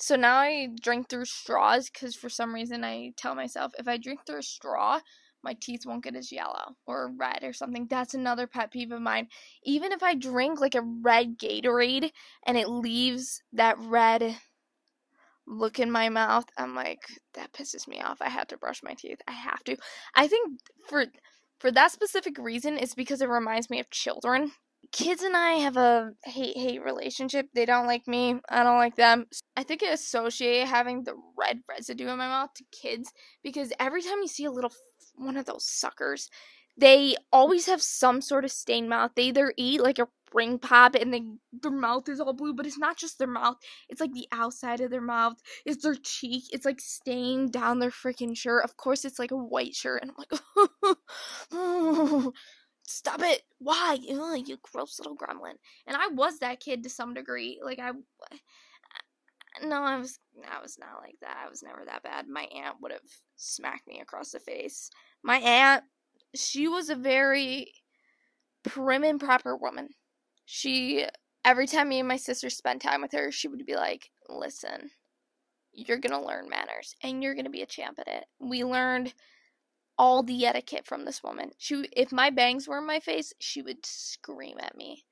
So 0.00 0.16
now 0.16 0.36
I 0.36 0.68
drink 0.80 1.08
through 1.08 1.26
straws 1.26 1.88
because 1.90 2.14
for 2.14 2.28
some 2.28 2.54
reason 2.54 2.84
I 2.84 3.12
tell 3.16 3.34
myself 3.34 3.72
if 3.78 3.88
I 3.88 3.96
drink 3.96 4.20
through 4.26 4.38
a 4.38 4.42
straw, 4.42 5.00
my 5.42 5.54
teeth 5.60 5.82
won't 5.86 6.04
get 6.04 6.16
as 6.16 6.32
yellow 6.32 6.74
or 6.86 7.12
red 7.16 7.42
or 7.42 7.52
something. 7.52 7.86
That's 7.88 8.14
another 8.14 8.46
pet 8.46 8.70
peeve 8.70 8.92
of 8.92 9.00
mine. 9.00 9.28
Even 9.64 9.92
if 9.92 10.02
I 10.02 10.14
drink 10.14 10.60
like 10.60 10.74
a 10.74 10.82
red 10.82 11.38
Gatorade 11.38 12.10
and 12.46 12.56
it 12.56 12.68
leaves 12.68 13.42
that 13.52 13.78
red 13.78 14.36
look 15.46 15.78
in 15.78 15.90
my 15.90 16.08
mouth, 16.08 16.44
I'm 16.56 16.74
like, 16.74 17.00
that 17.34 17.52
pisses 17.52 17.88
me 17.88 18.00
off. 18.00 18.18
I 18.20 18.28
have 18.28 18.48
to 18.48 18.58
brush 18.58 18.82
my 18.82 18.94
teeth. 18.94 19.20
I 19.26 19.32
have 19.32 19.62
to. 19.64 19.76
I 20.14 20.28
think 20.28 20.60
for 20.88 21.06
for 21.58 21.70
that 21.72 21.90
specific 21.90 22.38
reason, 22.38 22.78
it's 22.78 22.94
because 22.94 23.20
it 23.20 23.28
reminds 23.28 23.70
me 23.70 23.80
of 23.80 23.90
children. 23.90 24.52
Kids 24.90 25.22
and 25.22 25.36
I 25.36 25.52
have 25.52 25.76
a 25.76 26.12
hate 26.24 26.56
hate 26.56 26.82
relationship. 26.82 27.48
They 27.54 27.66
don't 27.66 27.86
like 27.86 28.08
me. 28.08 28.40
I 28.48 28.62
don't 28.62 28.78
like 28.78 28.96
them. 28.96 29.26
I 29.56 29.62
think 29.62 29.82
I 29.82 29.88
associate 29.88 30.66
having 30.66 31.04
the 31.04 31.14
red 31.36 31.60
residue 31.68 32.08
in 32.08 32.16
my 32.18 32.28
mouth 32.28 32.54
to 32.54 32.64
kids 32.72 33.12
because 33.42 33.72
every 33.78 34.02
time 34.02 34.18
you 34.22 34.28
see 34.28 34.44
a 34.46 34.50
little 34.50 34.72
one 35.18 35.36
of 35.36 35.46
those 35.46 35.66
suckers. 35.66 36.30
They 36.76 37.16
always 37.32 37.66
have 37.66 37.82
some 37.82 38.20
sort 38.20 38.44
of 38.44 38.52
stained 38.52 38.88
mouth. 38.88 39.10
They 39.16 39.24
either 39.24 39.52
eat 39.56 39.82
like 39.82 39.98
a 39.98 40.06
ring 40.32 40.60
pop 40.60 40.94
and 40.94 41.12
they, 41.12 41.22
their 41.52 41.72
mouth 41.72 42.08
is 42.08 42.20
all 42.20 42.32
blue, 42.32 42.54
but 42.54 42.66
it's 42.66 42.78
not 42.78 42.96
just 42.96 43.18
their 43.18 43.26
mouth. 43.26 43.56
It's 43.88 44.00
like 44.00 44.12
the 44.12 44.28
outside 44.30 44.80
of 44.80 44.90
their 44.90 45.00
mouth. 45.00 45.38
It's 45.66 45.82
their 45.82 45.96
cheek. 45.96 46.44
It's 46.52 46.64
like 46.64 46.80
staying 46.80 47.48
down 47.48 47.80
their 47.80 47.90
freaking 47.90 48.36
shirt. 48.36 48.62
Of 48.62 48.76
course, 48.76 49.04
it's 49.04 49.18
like 49.18 49.32
a 49.32 49.36
white 49.36 49.74
shirt. 49.74 50.02
And 50.02 50.12
I'm 50.12 50.96
like, 51.50 52.26
stop 52.88 53.20
it. 53.22 53.42
Why? 53.58 53.98
Ugh, 54.10 54.42
you 54.46 54.58
gross 54.62 54.98
little 54.98 55.16
gremlin. 55.16 55.56
And 55.86 55.96
I 55.96 56.08
was 56.08 56.38
that 56.38 56.60
kid 56.60 56.82
to 56.82 56.90
some 56.90 57.12
degree. 57.12 57.60
Like, 57.62 57.78
I 57.78 57.92
no, 59.62 59.82
I 59.82 59.96
was 59.98 60.18
I 60.50 60.62
was 60.62 60.78
not 60.78 61.02
like 61.02 61.16
that. 61.20 61.36
I 61.44 61.48
was 61.48 61.62
never 61.62 61.84
that 61.84 62.02
bad. 62.02 62.28
My 62.28 62.44
aunt 62.44 62.76
would 62.80 62.92
have 62.92 63.00
smacked 63.36 63.86
me 63.86 64.00
across 64.00 64.30
the 64.30 64.40
face. 64.40 64.90
My 65.22 65.36
aunt, 65.38 65.84
she 66.34 66.68
was 66.68 66.88
a 66.88 66.94
very 66.94 67.72
prim 68.62 69.04
and 69.04 69.20
proper 69.20 69.56
woman. 69.56 69.88
She 70.46 71.06
every 71.44 71.66
time 71.66 71.90
me 71.90 71.98
and 71.98 72.08
my 72.08 72.16
sister 72.16 72.48
spent 72.48 72.80
time 72.80 73.02
with 73.02 73.12
her, 73.12 73.30
she 73.30 73.48
would 73.48 73.64
be 73.66 73.76
like, 73.76 74.10
"Listen, 74.28 74.90
you're 75.72 75.98
to 76.12 76.26
learn 76.26 76.48
manners 76.48 76.94
and 77.02 77.22
you're 77.22 77.34
to 77.44 77.50
be 77.50 77.62
a 77.62 77.66
champ 77.66 77.98
at 77.98 78.08
it." 78.08 78.24
We 78.38 78.64
learned 78.64 79.12
all 79.98 80.22
the 80.22 80.46
etiquette 80.46 80.86
from 80.86 81.04
this 81.04 81.22
woman. 81.22 81.50
She 81.58 81.88
if 81.92 82.12
my 82.12 82.30
bangs 82.30 82.68
were 82.68 82.78
in 82.78 82.86
my 82.86 83.00
face, 83.00 83.32
she 83.38 83.62
would 83.62 83.84
scream 83.84 84.58
at 84.60 84.76
me 84.76 85.04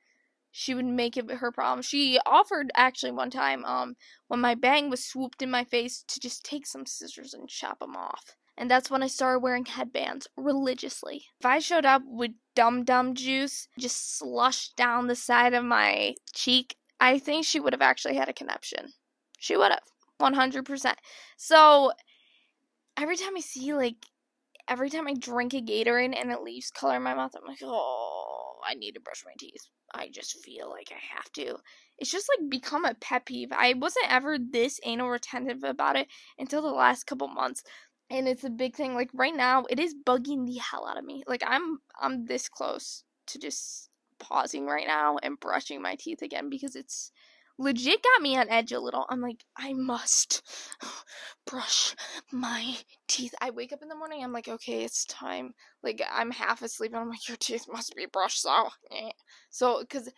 she 0.58 0.72
would 0.72 0.86
make 0.86 1.18
it 1.18 1.30
her 1.30 1.52
problem. 1.52 1.82
She 1.82 2.18
offered 2.24 2.70
actually 2.74 3.12
one 3.12 3.28
time, 3.28 3.62
um, 3.66 3.94
when 4.28 4.40
my 4.40 4.54
bang 4.54 4.88
was 4.88 5.04
swooped 5.04 5.42
in 5.42 5.50
my 5.50 5.64
face, 5.64 6.02
to 6.08 6.18
just 6.18 6.46
take 6.46 6.66
some 6.66 6.86
scissors 6.86 7.34
and 7.34 7.46
chop 7.46 7.80
them 7.80 7.94
off. 7.94 8.36
And 8.56 8.70
that's 8.70 8.90
when 8.90 9.02
I 9.02 9.06
started 9.06 9.40
wearing 9.40 9.66
headbands 9.66 10.26
religiously. 10.34 11.26
If 11.38 11.44
I 11.44 11.58
showed 11.58 11.84
up 11.84 12.00
with 12.06 12.30
dum 12.54 12.84
dum 12.84 13.14
juice 13.14 13.68
just 13.78 14.16
slushed 14.18 14.76
down 14.76 15.08
the 15.08 15.14
side 15.14 15.52
of 15.52 15.62
my 15.62 16.14
cheek, 16.32 16.76
I 16.98 17.18
think 17.18 17.44
she 17.44 17.60
would 17.60 17.74
have 17.74 17.82
actually 17.82 18.14
had 18.14 18.30
a 18.30 18.32
conniption. 18.32 18.94
She 19.38 19.58
would 19.58 19.72
have. 19.72 19.82
100%. 20.22 20.94
So 21.36 21.92
every 22.96 23.18
time 23.18 23.36
I 23.36 23.40
see 23.40 23.74
like 23.74 24.06
every 24.68 24.90
time 24.90 25.06
I 25.06 25.14
drink 25.14 25.54
a 25.54 25.60
Gatorade 25.62 26.16
and 26.18 26.30
it 26.30 26.42
leaves 26.42 26.70
color 26.70 26.96
in 26.96 27.02
my 27.02 27.14
mouth, 27.14 27.32
I'm 27.36 27.46
like, 27.46 27.60
oh, 27.62 28.54
I 28.66 28.74
need 28.74 28.92
to 28.92 29.00
brush 29.00 29.22
my 29.24 29.32
teeth. 29.38 29.68
I 29.94 30.08
just 30.08 30.38
feel 30.44 30.68
like 30.68 30.90
I 30.90 31.16
have 31.16 31.30
to. 31.32 31.56
It's 31.98 32.10
just 32.10 32.28
like 32.28 32.50
become 32.50 32.84
a 32.84 32.94
pet 32.94 33.26
peeve. 33.26 33.50
I 33.52 33.74
wasn't 33.74 34.12
ever 34.12 34.38
this 34.38 34.80
anal 34.84 35.08
retentive 35.08 35.62
about 35.62 35.96
it 35.96 36.08
until 36.38 36.62
the 36.62 36.68
last 36.68 37.06
couple 37.06 37.28
months. 37.28 37.62
And 38.10 38.28
it's 38.28 38.44
a 38.44 38.50
big 38.50 38.76
thing. 38.76 38.94
Like 38.94 39.10
right 39.14 39.34
now, 39.34 39.64
it 39.70 39.80
is 39.80 39.94
bugging 39.94 40.46
the 40.46 40.58
hell 40.58 40.86
out 40.86 40.98
of 40.98 41.04
me. 41.04 41.22
Like 41.26 41.42
I'm 41.46 41.78
I'm 42.00 42.26
this 42.26 42.48
close 42.48 43.04
to 43.28 43.38
just 43.38 43.88
pausing 44.18 44.66
right 44.66 44.86
now 44.86 45.18
and 45.22 45.40
brushing 45.40 45.82
my 45.82 45.96
teeth 45.96 46.22
again 46.22 46.48
because 46.48 46.76
it's 46.76 47.10
legit 47.58 48.02
got 48.02 48.22
me 48.22 48.36
on 48.36 48.48
edge 48.48 48.72
a 48.72 48.80
little. 48.80 49.06
I'm 49.08 49.20
like, 49.20 49.44
I 49.56 49.72
must 49.72 50.42
brush 51.46 51.94
my 52.32 52.76
teeth. 53.08 53.34
I 53.40 53.50
wake 53.50 53.72
up 53.72 53.82
in 53.82 53.88
the 53.88 53.96
morning, 53.96 54.22
I'm 54.22 54.32
like, 54.32 54.48
okay, 54.48 54.84
it's 54.84 55.04
time. 55.06 55.54
Like, 55.82 56.02
I'm 56.12 56.30
half 56.30 56.62
asleep, 56.62 56.92
and 56.92 57.00
I'm 57.00 57.10
like, 57.10 57.28
your 57.28 57.36
teeth 57.38 57.66
must 57.70 57.94
be 57.94 58.06
brushed. 58.06 58.42
So, 58.42 58.68
so, 59.50 59.80
because 59.80 60.10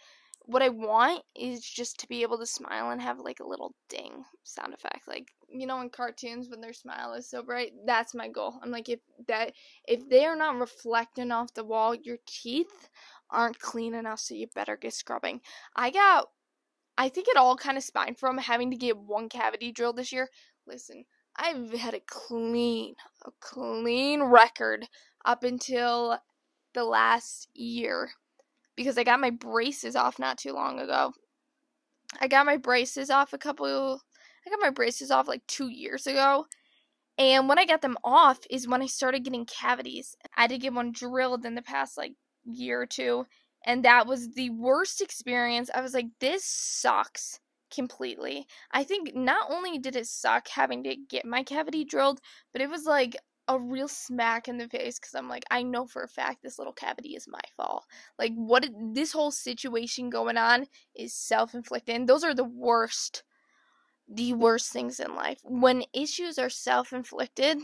what 0.48 0.62
I 0.62 0.70
want 0.70 1.22
is 1.36 1.60
just 1.60 2.00
to 2.00 2.08
be 2.08 2.22
able 2.22 2.38
to 2.38 2.46
smile 2.46 2.88
and 2.88 3.02
have 3.02 3.18
like 3.18 3.38
a 3.40 3.46
little 3.46 3.74
ding 3.90 4.24
sound 4.44 4.72
effect. 4.72 5.06
Like, 5.06 5.28
you 5.46 5.66
know, 5.66 5.82
in 5.82 5.90
cartoons 5.90 6.48
when 6.48 6.62
their 6.62 6.72
smile 6.72 7.12
is 7.12 7.28
so 7.28 7.42
bright, 7.42 7.72
that's 7.84 8.14
my 8.14 8.28
goal. 8.28 8.58
I'm 8.62 8.70
like, 8.70 8.88
if 8.88 9.00
that, 9.26 9.52
if 9.86 10.08
they 10.08 10.24
are 10.24 10.36
not 10.36 10.58
reflecting 10.58 11.32
off 11.32 11.52
the 11.52 11.64
wall, 11.64 11.94
your 11.94 12.16
teeth 12.26 12.88
aren't 13.30 13.58
clean 13.58 13.92
enough, 13.92 14.20
so 14.20 14.34
you 14.34 14.46
better 14.54 14.78
get 14.78 14.94
scrubbing. 14.94 15.42
I 15.76 15.90
got 15.90 16.28
I 16.98 17.08
think 17.08 17.28
it 17.28 17.36
all 17.36 17.56
kind 17.56 17.78
of 17.78 17.84
spine 17.84 18.16
from 18.16 18.38
having 18.38 18.72
to 18.72 18.76
get 18.76 18.98
one 18.98 19.28
cavity 19.28 19.70
drilled 19.70 19.96
this 19.96 20.12
year. 20.12 20.28
Listen, 20.66 21.04
I've 21.36 21.72
had 21.72 21.94
a 21.94 22.00
clean, 22.00 22.96
a 23.24 23.30
clean 23.40 24.24
record 24.24 24.86
up 25.24 25.44
until 25.44 26.18
the 26.74 26.84
last 26.84 27.48
year 27.54 28.10
because 28.76 28.98
I 28.98 29.04
got 29.04 29.20
my 29.20 29.30
braces 29.30 29.94
off 29.94 30.18
not 30.18 30.38
too 30.38 30.52
long 30.52 30.80
ago. 30.80 31.12
I 32.20 32.26
got 32.26 32.46
my 32.46 32.56
braces 32.56 33.10
off 33.10 33.32
a 33.32 33.38
couple 33.38 34.02
I 34.46 34.50
got 34.50 34.60
my 34.60 34.70
braces 34.70 35.10
off 35.10 35.28
like 35.28 35.46
2 35.46 35.68
years 35.68 36.06
ago. 36.06 36.46
And 37.16 37.48
when 37.48 37.58
I 37.58 37.66
got 37.66 37.82
them 37.82 37.98
off 38.02 38.40
is 38.50 38.66
when 38.66 38.82
I 38.82 38.86
started 38.86 39.24
getting 39.24 39.44
cavities. 39.44 40.16
I 40.36 40.46
to 40.46 40.58
get 40.58 40.72
one 40.72 40.90
drilled 40.92 41.44
in 41.44 41.54
the 41.54 41.62
past 41.62 41.96
like 41.96 42.14
year 42.44 42.80
or 42.82 42.86
two 42.86 43.26
and 43.64 43.84
that 43.84 44.06
was 44.06 44.30
the 44.30 44.50
worst 44.50 45.00
experience. 45.00 45.70
I 45.74 45.80
was 45.80 45.94
like, 45.94 46.06
this 46.20 46.44
sucks 46.44 47.40
completely. 47.70 48.46
I 48.72 48.84
think 48.84 49.14
not 49.14 49.50
only 49.50 49.78
did 49.78 49.96
it 49.96 50.06
suck 50.06 50.48
having 50.48 50.84
to 50.84 50.96
get 50.96 51.24
my 51.24 51.42
cavity 51.42 51.84
drilled, 51.84 52.20
but 52.52 52.62
it 52.62 52.70
was 52.70 52.84
like 52.84 53.16
a 53.48 53.58
real 53.58 53.88
smack 53.88 54.46
in 54.46 54.58
the 54.58 54.68
face 54.68 54.98
because 54.98 55.14
I'm 55.14 55.28
like, 55.28 55.44
I 55.50 55.62
know 55.62 55.86
for 55.86 56.02
a 56.02 56.08
fact 56.08 56.42
this 56.42 56.58
little 56.58 56.72
cavity 56.72 57.16
is 57.16 57.26
my 57.26 57.40
fault. 57.56 57.84
Like, 58.18 58.32
what 58.34 58.68
this 58.92 59.12
whole 59.12 59.30
situation 59.30 60.10
going 60.10 60.36
on 60.36 60.66
is 60.94 61.14
self 61.14 61.54
inflicted. 61.54 62.06
Those 62.06 62.24
are 62.24 62.34
the 62.34 62.44
worst, 62.44 63.24
the 64.06 64.34
worst 64.34 64.70
things 64.70 65.00
in 65.00 65.14
life. 65.14 65.40
When 65.44 65.84
issues 65.94 66.38
are 66.38 66.50
self 66.50 66.92
inflicted, 66.92 67.58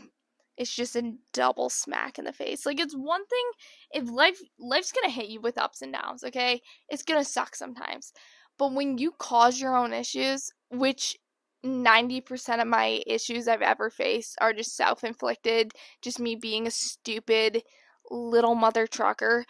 it's 0.56 0.74
just 0.74 0.96
a 0.96 1.14
double 1.32 1.68
smack 1.70 2.18
in 2.18 2.24
the 2.24 2.32
face. 2.32 2.64
Like 2.66 2.80
it's 2.80 2.94
one 2.94 3.26
thing 3.26 3.44
if 3.92 4.10
life 4.10 4.38
life's 4.58 4.92
gonna 4.92 5.12
hit 5.12 5.28
you 5.28 5.40
with 5.40 5.58
ups 5.58 5.82
and 5.82 5.92
downs, 5.92 6.24
okay? 6.24 6.60
It's 6.88 7.02
gonna 7.02 7.24
suck 7.24 7.56
sometimes. 7.56 8.12
But 8.58 8.72
when 8.72 8.98
you 8.98 9.12
cause 9.18 9.60
your 9.60 9.76
own 9.76 9.92
issues, 9.92 10.52
which 10.70 11.16
90% 11.64 12.60
of 12.60 12.68
my 12.68 13.02
issues 13.06 13.48
I've 13.48 13.62
ever 13.62 13.90
faced 13.90 14.36
are 14.40 14.52
just 14.52 14.76
self 14.76 15.02
inflicted, 15.02 15.72
just 16.02 16.20
me 16.20 16.36
being 16.36 16.66
a 16.66 16.70
stupid 16.70 17.62
little 18.10 18.54
mother 18.54 18.86
trucker, 18.86 19.44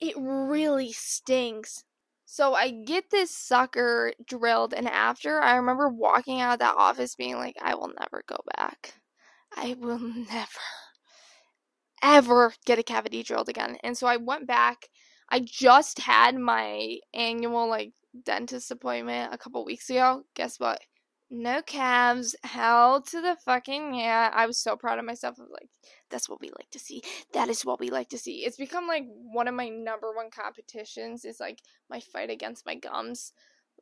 it 0.00 0.14
really 0.16 0.92
stings. 0.92 1.84
So 2.24 2.54
I 2.54 2.70
get 2.70 3.10
this 3.10 3.30
sucker 3.34 4.12
drilled, 4.26 4.74
and 4.74 4.88
after 4.88 5.40
I 5.40 5.56
remember 5.56 5.88
walking 5.88 6.40
out 6.40 6.54
of 6.54 6.58
that 6.60 6.76
office 6.76 7.14
being 7.14 7.36
like, 7.36 7.56
I 7.60 7.74
will 7.74 7.92
never 7.98 8.22
go 8.28 8.36
back. 8.56 8.94
I 9.56 9.76
will 9.78 9.98
never, 9.98 10.60
ever 12.02 12.52
get 12.66 12.78
a 12.78 12.82
cavity 12.82 13.22
drilled 13.22 13.48
again. 13.48 13.76
And 13.82 13.96
so 13.96 14.06
I 14.06 14.16
went 14.16 14.46
back. 14.46 14.88
I 15.30 15.40
just 15.40 15.98
had 16.00 16.36
my 16.36 16.98
annual 17.12 17.68
like 17.68 17.92
dentist 18.24 18.70
appointment 18.70 19.32
a 19.32 19.38
couple 19.38 19.64
weeks 19.64 19.90
ago. 19.90 20.22
Guess 20.34 20.58
what? 20.58 20.80
No 21.30 21.60
calves. 21.60 22.34
Hell 22.42 23.02
to 23.02 23.20
the 23.20 23.36
fucking 23.44 23.94
yeah. 23.94 24.30
I 24.32 24.46
was 24.46 24.58
so 24.58 24.76
proud 24.76 24.98
of 24.98 25.04
myself. 25.04 25.36
I 25.38 25.42
was 25.42 25.50
like, 25.52 25.68
that's 26.10 26.28
what 26.28 26.40
we 26.40 26.48
like 26.48 26.70
to 26.70 26.78
see. 26.78 27.02
That 27.34 27.48
is 27.48 27.64
what 27.66 27.80
we 27.80 27.90
like 27.90 28.08
to 28.10 28.18
see. 28.18 28.44
It's 28.46 28.56
become 28.56 28.86
like 28.86 29.04
one 29.06 29.48
of 29.48 29.54
my 29.54 29.68
number 29.68 30.12
one 30.14 30.30
competitions 30.30 31.24
is 31.24 31.38
like 31.38 31.58
my 31.90 32.00
fight 32.00 32.30
against 32.30 32.64
my 32.64 32.74
gums. 32.74 33.32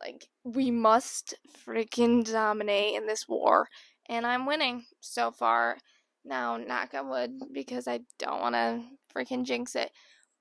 Like, 0.01 0.29
we 0.45 0.71
must 0.71 1.35
freaking 1.67 2.31
dominate 2.31 2.97
in 2.97 3.07
this 3.07 3.27
war 3.27 3.69
and 4.09 4.27
I'm 4.27 4.47
winning 4.47 4.85
so 5.01 5.31
far. 5.31 5.79
Now, 6.25 6.57
knock 6.57 6.93
on 6.95 7.09
wood, 7.09 7.31
because 7.53 7.87
I 7.87 8.01
don't 8.19 8.41
want 8.41 8.55
to 8.55 8.83
freaking 9.15 9.45
jinx 9.45 9.77
it. 9.77 9.91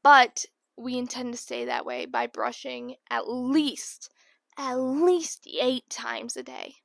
But 0.04 0.46
we 0.78 0.98
intend 0.98 1.34
to 1.34 1.38
stay 1.38 1.66
that 1.66 1.86
way 1.86 2.06
by 2.06 2.28
brushing 2.28 2.96
at 3.10 3.30
least, 3.30 4.10
at 4.58 4.76
least 4.76 5.48
eight 5.60 5.90
times 5.90 6.36
a 6.36 6.44
day. 6.44 6.76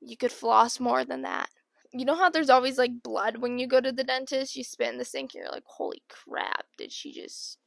You 0.00 0.16
could 0.16 0.32
floss 0.32 0.80
more 0.80 1.04
than 1.04 1.22
that. 1.22 1.48
You 1.92 2.04
know 2.04 2.14
how 2.14 2.30
there's 2.30 2.50
always 2.50 2.78
like 2.78 3.02
blood 3.02 3.38
when 3.38 3.58
you 3.58 3.66
go 3.66 3.80
to 3.80 3.92
the 3.92 4.04
dentist? 4.04 4.56
You 4.56 4.64
spit 4.64 4.92
in 4.92 4.98
the 4.98 5.04
sink 5.04 5.34
and 5.34 5.42
you're 5.42 5.52
like, 5.52 5.64
holy 5.66 6.02
crap, 6.08 6.66
did 6.76 6.92
she 6.92 7.12
just 7.12 7.58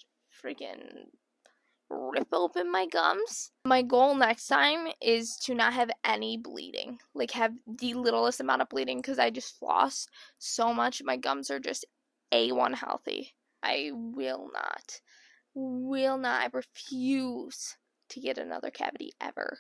freaking 0.43 1.07
rip 1.89 2.27
open 2.33 2.71
my 2.71 2.85
gums. 2.85 3.51
My 3.65 3.81
goal 3.81 4.15
next 4.15 4.47
time 4.47 4.87
is 5.01 5.35
to 5.43 5.53
not 5.53 5.73
have 5.73 5.89
any 6.03 6.37
bleeding, 6.37 6.99
like 7.13 7.31
have 7.31 7.53
the 7.67 7.93
littlest 7.93 8.39
amount 8.39 8.61
of 8.61 8.69
bleeding 8.69 8.97
because 8.97 9.19
I 9.19 9.29
just 9.29 9.57
floss 9.57 10.07
so 10.37 10.73
much. 10.73 11.01
My 11.03 11.17
gums 11.17 11.49
are 11.49 11.59
just 11.59 11.85
A1 12.31 12.75
healthy. 12.75 13.33
I 13.61 13.91
will 13.93 14.49
not, 14.53 15.01
will 15.53 16.17
not, 16.17 16.41
I 16.41 16.49
refuse 16.53 17.77
to 18.09 18.19
get 18.19 18.37
another 18.37 18.69
cavity 18.69 19.11
ever, 19.19 19.59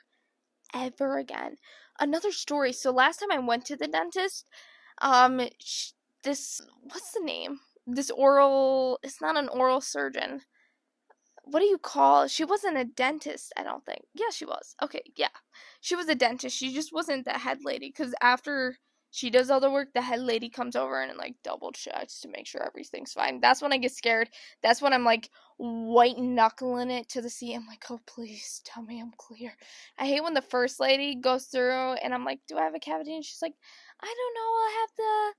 ever 0.73 1.17
again. 1.17 1.57
Another 1.99 2.31
story. 2.31 2.71
So 2.71 2.91
last 2.91 3.17
time 3.17 3.31
I 3.31 3.39
went 3.39 3.65
to 3.65 3.75
the 3.75 3.87
dentist, 3.87 4.47
um, 5.01 5.41
this, 6.23 6.61
what's 6.81 7.11
the 7.11 7.23
name? 7.23 7.59
This 7.85 8.09
oral, 8.09 8.99
it's 9.03 9.19
not 9.19 9.35
an 9.35 9.49
oral 9.49 9.81
surgeon 9.81 10.41
what 11.51 11.59
do 11.59 11.65
you 11.65 11.77
call 11.77 12.27
she 12.27 12.43
wasn't 12.45 12.77
a 12.77 12.83
dentist 12.85 13.53
i 13.57 13.63
don't 13.63 13.85
think. 13.85 14.01
Yeah 14.13 14.29
she 14.31 14.45
was. 14.45 14.75
Okay 14.81 15.01
yeah. 15.15 15.29
She 15.81 15.95
was 15.95 16.07
a 16.09 16.15
dentist. 16.15 16.55
She 16.57 16.73
just 16.73 16.93
wasn't 16.93 17.25
the 17.25 17.31
head 17.31 17.59
lady 17.63 17.89
because 17.89 18.13
after 18.21 18.77
she 19.11 19.29
does 19.31 19.49
all 19.49 19.59
the 19.59 19.71
work 19.71 19.89
the 19.93 20.01
head 20.01 20.19
lady 20.19 20.49
comes 20.49 20.75
over 20.75 21.01
and 21.01 21.17
like 21.17 21.35
double 21.43 21.71
checks 21.71 22.19
to 22.21 22.27
make 22.27 22.45
sure 22.45 22.63
everything's 22.63 23.13
fine. 23.13 23.39
That's 23.41 23.61
when 23.61 23.73
i 23.73 23.77
get 23.77 23.91
scared. 23.91 24.29
That's 24.61 24.81
when 24.81 24.93
i'm 24.93 25.03
like 25.03 25.29
white 25.57 26.17
knuckling 26.17 26.89
it 26.91 27.09
to 27.09 27.21
the 27.21 27.29
sea 27.29 27.53
i'm 27.53 27.67
like 27.67 27.83
oh 27.89 27.99
please 28.07 28.61
tell 28.65 28.83
me 28.83 29.01
i'm 29.01 29.11
clear. 29.17 29.53
I 29.97 30.05
hate 30.05 30.23
when 30.23 30.33
the 30.35 30.41
first 30.41 30.79
lady 30.79 31.15
goes 31.15 31.45
through 31.45 31.93
and 32.03 32.13
i'm 32.13 32.25
like 32.25 32.39
do 32.47 32.57
i 32.57 32.63
have 32.63 32.75
a 32.75 32.79
cavity? 32.79 33.15
And 33.15 33.25
she's 33.25 33.41
like 33.41 33.55
i 34.01 34.05
don't 34.05 34.35
know. 34.35 34.51
I'll 34.61 34.79
have 34.81 34.89
the 34.97 35.33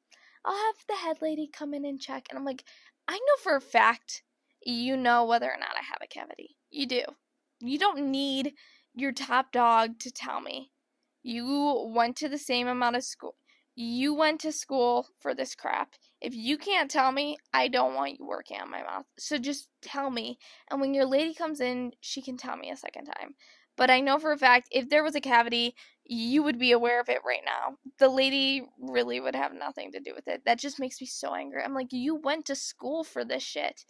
i'll 0.44 0.66
have 0.66 0.86
the 0.88 0.96
head 0.96 1.22
lady 1.22 1.48
come 1.52 1.74
in 1.74 1.84
and 1.84 2.00
check. 2.00 2.26
And 2.30 2.38
i'm 2.38 2.44
like 2.44 2.64
i 3.08 3.14
know 3.14 3.36
for 3.42 3.56
a 3.56 3.60
fact 3.60 4.22
you 4.62 4.96
know 4.96 5.24
whether 5.24 5.46
or 5.46 5.58
not 5.58 5.76
I 5.76 5.84
have 5.84 5.98
a 6.02 6.06
cavity. 6.06 6.56
You 6.70 6.86
do. 6.86 7.02
You 7.60 7.78
don't 7.78 8.10
need 8.10 8.54
your 8.94 9.12
top 9.12 9.52
dog 9.52 9.98
to 10.00 10.10
tell 10.10 10.40
me. 10.40 10.70
You 11.22 11.90
went 11.94 12.16
to 12.16 12.28
the 12.28 12.38
same 12.38 12.66
amount 12.66 12.96
of 12.96 13.04
school. 13.04 13.36
You 13.74 14.14
went 14.14 14.40
to 14.40 14.52
school 14.52 15.06
for 15.20 15.34
this 15.34 15.54
crap. 15.54 15.94
If 16.20 16.34
you 16.34 16.58
can't 16.58 16.90
tell 16.90 17.12
me, 17.12 17.38
I 17.52 17.68
don't 17.68 17.94
want 17.94 18.18
you 18.18 18.26
working 18.26 18.60
on 18.60 18.70
my 18.70 18.82
mouth. 18.82 19.06
So 19.18 19.38
just 19.38 19.68
tell 19.80 20.10
me. 20.10 20.38
And 20.70 20.80
when 20.80 20.92
your 20.92 21.06
lady 21.06 21.34
comes 21.34 21.60
in, 21.60 21.92
she 22.00 22.20
can 22.20 22.36
tell 22.36 22.56
me 22.56 22.70
a 22.70 22.76
second 22.76 23.06
time. 23.06 23.34
But 23.76 23.90
I 23.90 24.00
know 24.00 24.18
for 24.18 24.32
a 24.32 24.38
fact 24.38 24.68
if 24.70 24.90
there 24.90 25.04
was 25.04 25.14
a 25.14 25.20
cavity, 25.20 25.74
you 26.04 26.42
would 26.42 26.58
be 26.58 26.72
aware 26.72 27.00
of 27.00 27.08
it 27.08 27.20
right 27.24 27.42
now. 27.44 27.76
The 27.98 28.08
lady 28.08 28.66
really 28.78 29.20
would 29.20 29.36
have 29.36 29.54
nothing 29.54 29.92
to 29.92 30.00
do 30.00 30.12
with 30.14 30.26
it. 30.28 30.42
That 30.44 30.58
just 30.58 30.80
makes 30.80 31.00
me 31.00 31.06
so 31.06 31.34
angry. 31.34 31.62
I'm 31.62 31.74
like, 31.74 31.92
you 31.92 32.16
went 32.16 32.46
to 32.46 32.54
school 32.54 33.04
for 33.04 33.24
this 33.24 33.42
shit 33.42 33.84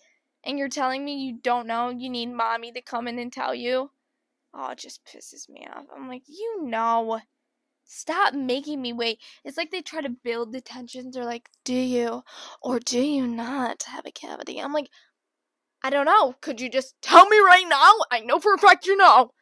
and 0.45 0.59
you're 0.59 0.69
telling 0.69 1.05
me 1.05 1.17
you 1.25 1.39
don't 1.43 1.67
know, 1.67 1.91
you 1.91 2.11
need 2.11 2.33
mommy 2.33 2.73
to 2.73 2.83
come 2.83 3.09
in 3.09 3.19
and 3.19 3.33
tell 3.33 3.55
you. 3.55 3.91
Oh, 4.55 4.71
it 4.71 4.79
just 4.79 5.05
pisses 5.05 5.49
me 5.49 5.67
off. 5.73 5.87
I'm 5.95 6.09
like, 6.09 6.23
you 6.27 6.65
know. 6.65 7.21
Stop 7.93 8.35
making 8.35 8.81
me 8.81 8.93
wait. 8.93 9.19
It's 9.45 9.57
like 9.57 9.73
they 9.73 9.83
try 9.83 10.01
to 10.01 10.09
build 10.09 10.53
the 10.53 10.61
tension. 10.61 11.11
They're 11.11 11.25
like, 11.25 11.49
do 11.65 11.75
you 11.75 12.23
or 12.63 12.79
do 12.79 13.01
you 13.01 13.27
not 13.27 13.83
have 13.83 14.07
a 14.07 14.13
cavity? 14.13 14.61
I'm 14.61 14.73
like, 14.73 14.89
I 15.83 15.91
don't 15.91 16.07
know. 16.07 16.37
Could 16.41 16.61
you 16.61 16.71
just 16.71 16.95
tell 17.03 17.29
me 17.29 17.39
right 17.39 17.67
now? 17.69 17.93
I 18.13 18.21
know 18.21 18.39
for 18.39 18.55
a 18.55 18.59
fact 18.59 18.87
you 18.87 18.97
know. 18.97 19.33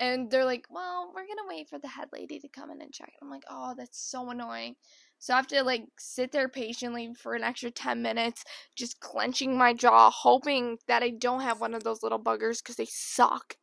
And 0.00 0.30
they're 0.30 0.46
like, 0.46 0.64
well, 0.70 1.12
we're 1.14 1.26
to 1.26 1.44
wait 1.46 1.68
for 1.68 1.78
the 1.78 1.88
head 1.88 2.08
lady 2.10 2.38
to 2.40 2.48
come 2.48 2.70
in 2.70 2.80
and 2.80 2.90
check. 2.90 3.12
I'm 3.20 3.28
like, 3.28 3.44
oh, 3.50 3.74
that's 3.76 4.00
so 4.00 4.30
annoying. 4.30 4.76
So 5.18 5.34
I 5.34 5.36
have 5.36 5.46
to 5.48 5.62
like 5.62 5.84
sit 5.98 6.32
there 6.32 6.48
patiently 6.48 7.12
for 7.14 7.34
an 7.34 7.44
extra 7.44 7.70
10 7.70 8.00
minutes, 8.00 8.42
just 8.74 9.00
clenching 9.00 9.58
my 9.58 9.74
jaw, 9.74 10.10
hoping 10.10 10.78
that 10.88 11.02
I 11.02 11.10
don't 11.10 11.42
have 11.42 11.60
one 11.60 11.74
of 11.74 11.84
those 11.84 12.02
little 12.02 12.18
buggers 12.18 12.62
because 12.62 12.76
they 12.76 12.86
suck. 12.88 13.56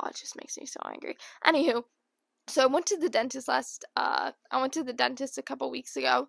Oh, 0.00 0.08
it 0.08 0.16
just 0.16 0.36
makes 0.36 0.56
me 0.56 0.64
so 0.64 0.80
angry. 0.86 1.16
Anywho, 1.46 1.84
so 2.48 2.62
I 2.62 2.66
went 2.66 2.86
to 2.86 2.96
the 2.96 3.10
dentist 3.10 3.46
last, 3.46 3.84
uh, 3.96 4.32
I 4.50 4.60
went 4.60 4.72
to 4.72 4.82
the 4.82 4.94
dentist 4.94 5.36
a 5.36 5.42
couple 5.42 5.70
weeks 5.70 5.96
ago, 5.96 6.28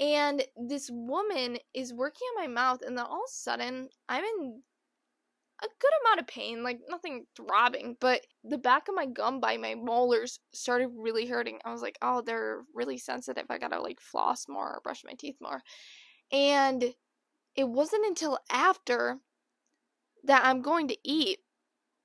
and 0.00 0.42
this 0.56 0.90
woman 0.90 1.58
is 1.74 1.92
working 1.92 2.26
on 2.36 2.44
my 2.44 2.48
mouth, 2.52 2.80
and 2.86 2.96
then 2.96 3.04
all 3.04 3.24
of 3.24 3.28
a 3.28 3.32
sudden, 3.32 3.88
I'm 4.08 4.24
in 4.24 4.62
a 5.62 5.66
good 5.80 5.90
amount 6.04 6.20
of 6.20 6.26
pain, 6.26 6.62
like 6.62 6.80
nothing 6.88 7.24
throbbing, 7.36 7.96
but 8.00 8.20
the 8.44 8.58
back 8.58 8.88
of 8.88 8.94
my 8.94 9.06
gum 9.06 9.40
by 9.40 9.56
my 9.56 9.74
molars 9.74 10.38
started 10.52 10.90
really 10.96 11.26
hurting. 11.26 11.58
I 11.64 11.72
was 11.72 11.82
like, 11.82 11.96
oh, 12.02 12.20
they're 12.20 12.62
really 12.74 12.98
sensitive. 12.98 13.46
I 13.48 13.58
gotta 13.58 13.80
like 13.80 14.00
floss 14.00 14.46
more 14.48 14.74
or 14.74 14.80
brush 14.82 15.02
my 15.04 15.14
teeth 15.18 15.36
more. 15.40 15.62
And 16.30 16.94
it 17.54 17.68
wasn't 17.68 18.06
until 18.06 18.38
after 18.50 19.18
that 20.24 20.44
I'm 20.44 20.60
going 20.60 20.88
to 20.88 20.98
eat 21.04 21.38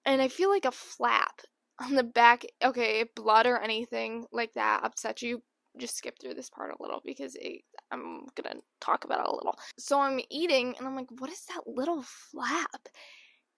and 0.05 0.21
I 0.21 0.27
feel 0.27 0.49
like 0.49 0.65
a 0.65 0.71
flap 0.71 1.41
on 1.81 1.95
the 1.95 2.03
back. 2.03 2.45
Okay, 2.63 3.01
if 3.01 3.15
blood 3.15 3.47
or 3.47 3.57
anything 3.57 4.25
like 4.31 4.53
that 4.53 4.83
upsets 4.83 5.21
you, 5.21 5.41
just 5.77 5.97
skip 5.97 6.17
through 6.19 6.33
this 6.33 6.49
part 6.49 6.71
a 6.71 6.83
little 6.83 7.01
because 7.05 7.35
it, 7.35 7.61
I'm 7.91 8.25
gonna 8.35 8.59
talk 8.81 9.05
about 9.05 9.21
it 9.21 9.29
a 9.29 9.35
little. 9.35 9.57
So 9.79 9.99
I'm 9.99 10.19
eating 10.29 10.75
and 10.77 10.87
I'm 10.87 10.95
like, 10.95 11.07
what 11.19 11.29
is 11.29 11.43
that 11.49 11.63
little 11.65 12.03
flap? 12.03 12.87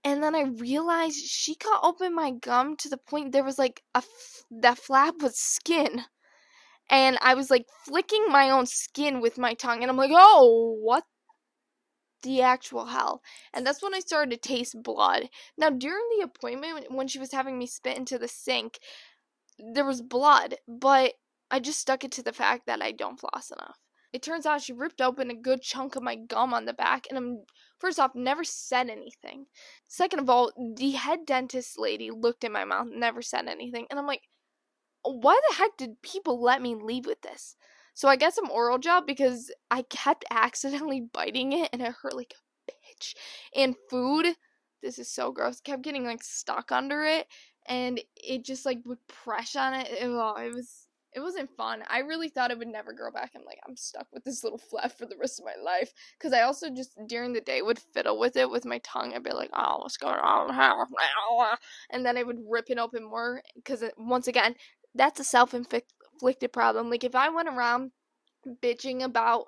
And 0.03 0.21
then 0.23 0.35
I 0.35 0.43
realized 0.43 1.25
she 1.25 1.55
cut 1.55 1.79
open 1.83 2.15
my 2.15 2.31
gum 2.31 2.75
to 2.77 2.89
the 2.89 2.97
point 2.97 3.31
there 3.31 3.43
was 3.43 3.59
like 3.59 3.83
a 3.95 3.99
f- 3.99 4.43
that 4.51 4.77
flap 4.77 5.15
was 5.21 5.37
skin, 5.37 6.05
and 6.89 7.17
I 7.21 7.35
was 7.35 7.49
like 7.51 7.65
flicking 7.85 8.27
my 8.29 8.49
own 8.49 8.65
skin 8.65 9.21
with 9.21 9.37
my 9.37 9.53
tongue, 9.53 9.81
and 9.81 9.89
I'm 9.91 9.97
like, 9.97 10.11
oh, 10.13 10.77
what 10.81 11.03
the 12.23 12.41
actual 12.41 12.85
hell? 12.85 13.21
And 13.53 13.65
that's 13.65 13.83
when 13.83 13.93
I 13.93 13.99
started 13.99 14.31
to 14.41 14.49
taste 14.49 14.81
blood. 14.81 15.29
Now 15.57 15.69
during 15.69 16.03
the 16.17 16.23
appointment, 16.25 16.87
when 16.89 17.07
she 17.07 17.19
was 17.19 17.31
having 17.31 17.57
me 17.57 17.67
spit 17.67 17.97
into 17.97 18.17
the 18.17 18.27
sink, 18.27 18.79
there 19.73 19.85
was 19.85 20.01
blood, 20.01 20.55
but 20.67 21.13
I 21.51 21.59
just 21.59 21.79
stuck 21.79 22.03
it 22.03 22.11
to 22.13 22.23
the 22.23 22.33
fact 22.33 22.65
that 22.67 22.81
I 22.81 22.91
don't 22.91 23.19
floss 23.19 23.51
enough. 23.51 23.77
It 24.11 24.21
turns 24.21 24.45
out 24.45 24.61
she 24.61 24.73
ripped 24.73 25.01
open 25.01 25.31
a 25.31 25.35
good 25.35 25.61
chunk 25.61 25.95
of 25.95 26.03
my 26.03 26.15
gum 26.15 26.53
on 26.53 26.65
the 26.65 26.73
back, 26.73 27.05
and 27.09 27.17
I'm 27.17 27.43
first 27.83 27.99
off 27.99 28.15
never 28.15 28.45
said 28.45 28.89
anything. 28.89 29.45
Second 29.87 30.19
of 30.19 30.29
all, 30.29 30.53
the 30.77 30.91
head 30.91 31.25
dentist 31.25 31.77
lady 31.77 32.11
looked 32.11 32.45
in 32.45 32.51
my 32.53 32.63
mouth, 32.63 32.87
never 32.89 33.21
said 33.21 33.47
anything, 33.47 33.87
and 33.89 33.99
I'm 33.99 34.07
like, 34.07 34.21
why 35.03 35.37
the 35.49 35.55
heck 35.55 35.71
did 35.77 36.01
people 36.01 36.41
let 36.41 36.61
me 36.61 36.75
leave 36.75 37.05
with 37.05 37.21
this? 37.21 37.57
So 37.93 38.07
I 38.07 38.15
got 38.15 38.33
some 38.33 38.49
oral 38.49 38.77
gel 38.77 39.01
because 39.05 39.51
I 39.69 39.81
kept 39.83 40.23
accidentally 40.31 41.01
biting 41.13 41.51
it, 41.51 41.69
and 41.73 41.81
it 41.81 41.93
hurt 42.01 42.15
like 42.15 42.33
a 42.33 42.71
bitch. 42.71 43.15
And 43.53 43.75
food, 43.89 44.27
this 44.81 44.97
is 44.97 45.09
so 45.09 45.33
gross, 45.33 45.59
kept 45.59 45.81
getting 45.81 46.05
like 46.05 46.23
stuck 46.23 46.71
under 46.71 47.03
it, 47.03 47.27
and 47.67 47.99
it 48.15 48.45
just 48.45 48.65
like 48.65 48.79
would 48.85 49.05
press 49.07 49.57
on 49.57 49.73
it. 49.73 49.89
It, 49.91 50.05
it 50.05 50.55
was 50.55 50.82
it 51.15 51.19
wasn't 51.21 51.55
fun. 51.55 51.83
I 51.89 51.99
really 51.99 52.29
thought 52.29 52.51
it 52.51 52.57
would 52.57 52.67
never 52.67 52.93
grow 52.93 53.11
back. 53.11 53.31
I'm 53.35 53.45
like, 53.45 53.59
I'm 53.67 53.75
stuck 53.75 54.07
with 54.11 54.23
this 54.23 54.43
little 54.43 54.57
flap 54.57 54.97
for 54.97 55.05
the 55.05 55.17
rest 55.17 55.39
of 55.39 55.45
my 55.45 55.61
life. 55.63 55.93
Because 56.17 56.33
I 56.33 56.41
also 56.41 56.69
just 56.69 56.97
during 57.07 57.33
the 57.33 57.41
day 57.41 57.61
would 57.61 57.79
fiddle 57.79 58.19
with 58.19 58.35
it 58.35 58.49
with 58.49 58.65
my 58.65 58.79
tongue. 58.79 59.13
I'd 59.13 59.23
be 59.23 59.31
like, 59.31 59.51
oh, 59.53 59.79
what's 59.79 59.97
going 59.97 60.15
on? 60.15 61.57
And 61.91 62.05
then 62.05 62.17
I 62.17 62.23
would 62.23 62.39
rip 62.47 62.69
it 62.69 62.79
open 62.79 63.03
more. 63.03 63.41
Because 63.55 63.83
once 63.97 64.27
again, 64.27 64.55
that's 64.95 65.19
a 65.19 65.23
self 65.23 65.53
inflicted 65.53 66.53
problem. 66.53 66.89
Like, 66.89 67.03
if 67.03 67.15
I 67.15 67.29
went 67.29 67.49
around 67.49 67.91
bitching 68.61 69.03
about 69.03 69.45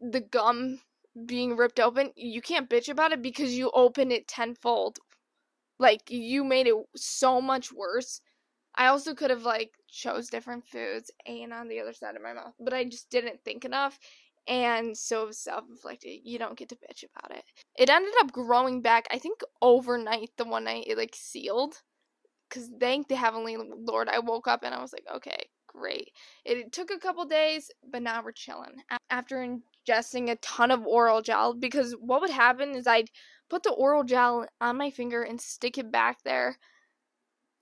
the 0.00 0.20
gum 0.20 0.80
being 1.26 1.56
ripped 1.56 1.80
open, 1.80 2.12
you 2.16 2.40
can't 2.40 2.70
bitch 2.70 2.88
about 2.88 3.12
it 3.12 3.22
because 3.22 3.54
you 3.56 3.70
open 3.74 4.10
it 4.10 4.28
tenfold. 4.28 4.98
Like, 5.78 6.10
you 6.10 6.44
made 6.44 6.66
it 6.66 6.74
so 6.96 7.40
much 7.40 7.72
worse 7.72 8.20
I 8.78 8.86
also 8.86 9.12
could 9.12 9.30
have 9.30 9.42
like 9.42 9.72
chose 9.88 10.28
different 10.28 10.64
foods 10.64 11.10
and 11.26 11.52
on 11.52 11.66
the 11.66 11.80
other 11.80 11.92
side 11.92 12.14
of 12.14 12.22
my 12.22 12.32
mouth, 12.32 12.54
but 12.60 12.72
I 12.72 12.84
just 12.84 13.10
didn't 13.10 13.44
think 13.44 13.64
enough. 13.64 13.98
And 14.46 14.96
so 14.96 15.30
self-inflicted. 15.30 16.20
You 16.24 16.38
don't 16.38 16.56
get 16.56 16.70
to 16.70 16.76
bitch 16.76 17.04
about 17.04 17.36
it. 17.36 17.44
It 17.78 17.90
ended 17.90 18.14
up 18.20 18.32
growing 18.32 18.80
back. 18.80 19.06
I 19.10 19.18
think 19.18 19.40
overnight, 19.60 20.30
the 20.38 20.46
one 20.46 20.64
night 20.64 20.86
it 20.86 20.96
like 20.96 21.14
sealed. 21.14 21.82
Cause 22.48 22.70
thank 22.80 23.08
the 23.08 23.16
heavenly 23.16 23.58
Lord, 23.58 24.08
I 24.08 24.20
woke 24.20 24.48
up 24.48 24.62
and 24.62 24.74
I 24.74 24.80
was 24.80 24.94
like, 24.94 25.04
okay, 25.16 25.50
great. 25.66 26.12
It 26.46 26.72
took 26.72 26.90
a 26.90 26.98
couple 26.98 27.26
days, 27.26 27.70
but 27.90 28.00
now 28.00 28.22
we're 28.22 28.32
chilling. 28.32 28.76
After 29.10 29.36
ingesting 29.36 30.30
a 30.30 30.36
ton 30.36 30.70
of 30.70 30.86
oral 30.86 31.20
gel, 31.20 31.52
because 31.52 31.92
what 32.00 32.22
would 32.22 32.30
happen 32.30 32.74
is 32.74 32.86
I'd 32.86 33.10
put 33.50 33.64
the 33.64 33.72
oral 33.72 34.04
gel 34.04 34.46
on 34.62 34.78
my 34.78 34.90
finger 34.90 35.22
and 35.22 35.38
stick 35.38 35.76
it 35.76 35.92
back 35.92 36.22
there 36.22 36.56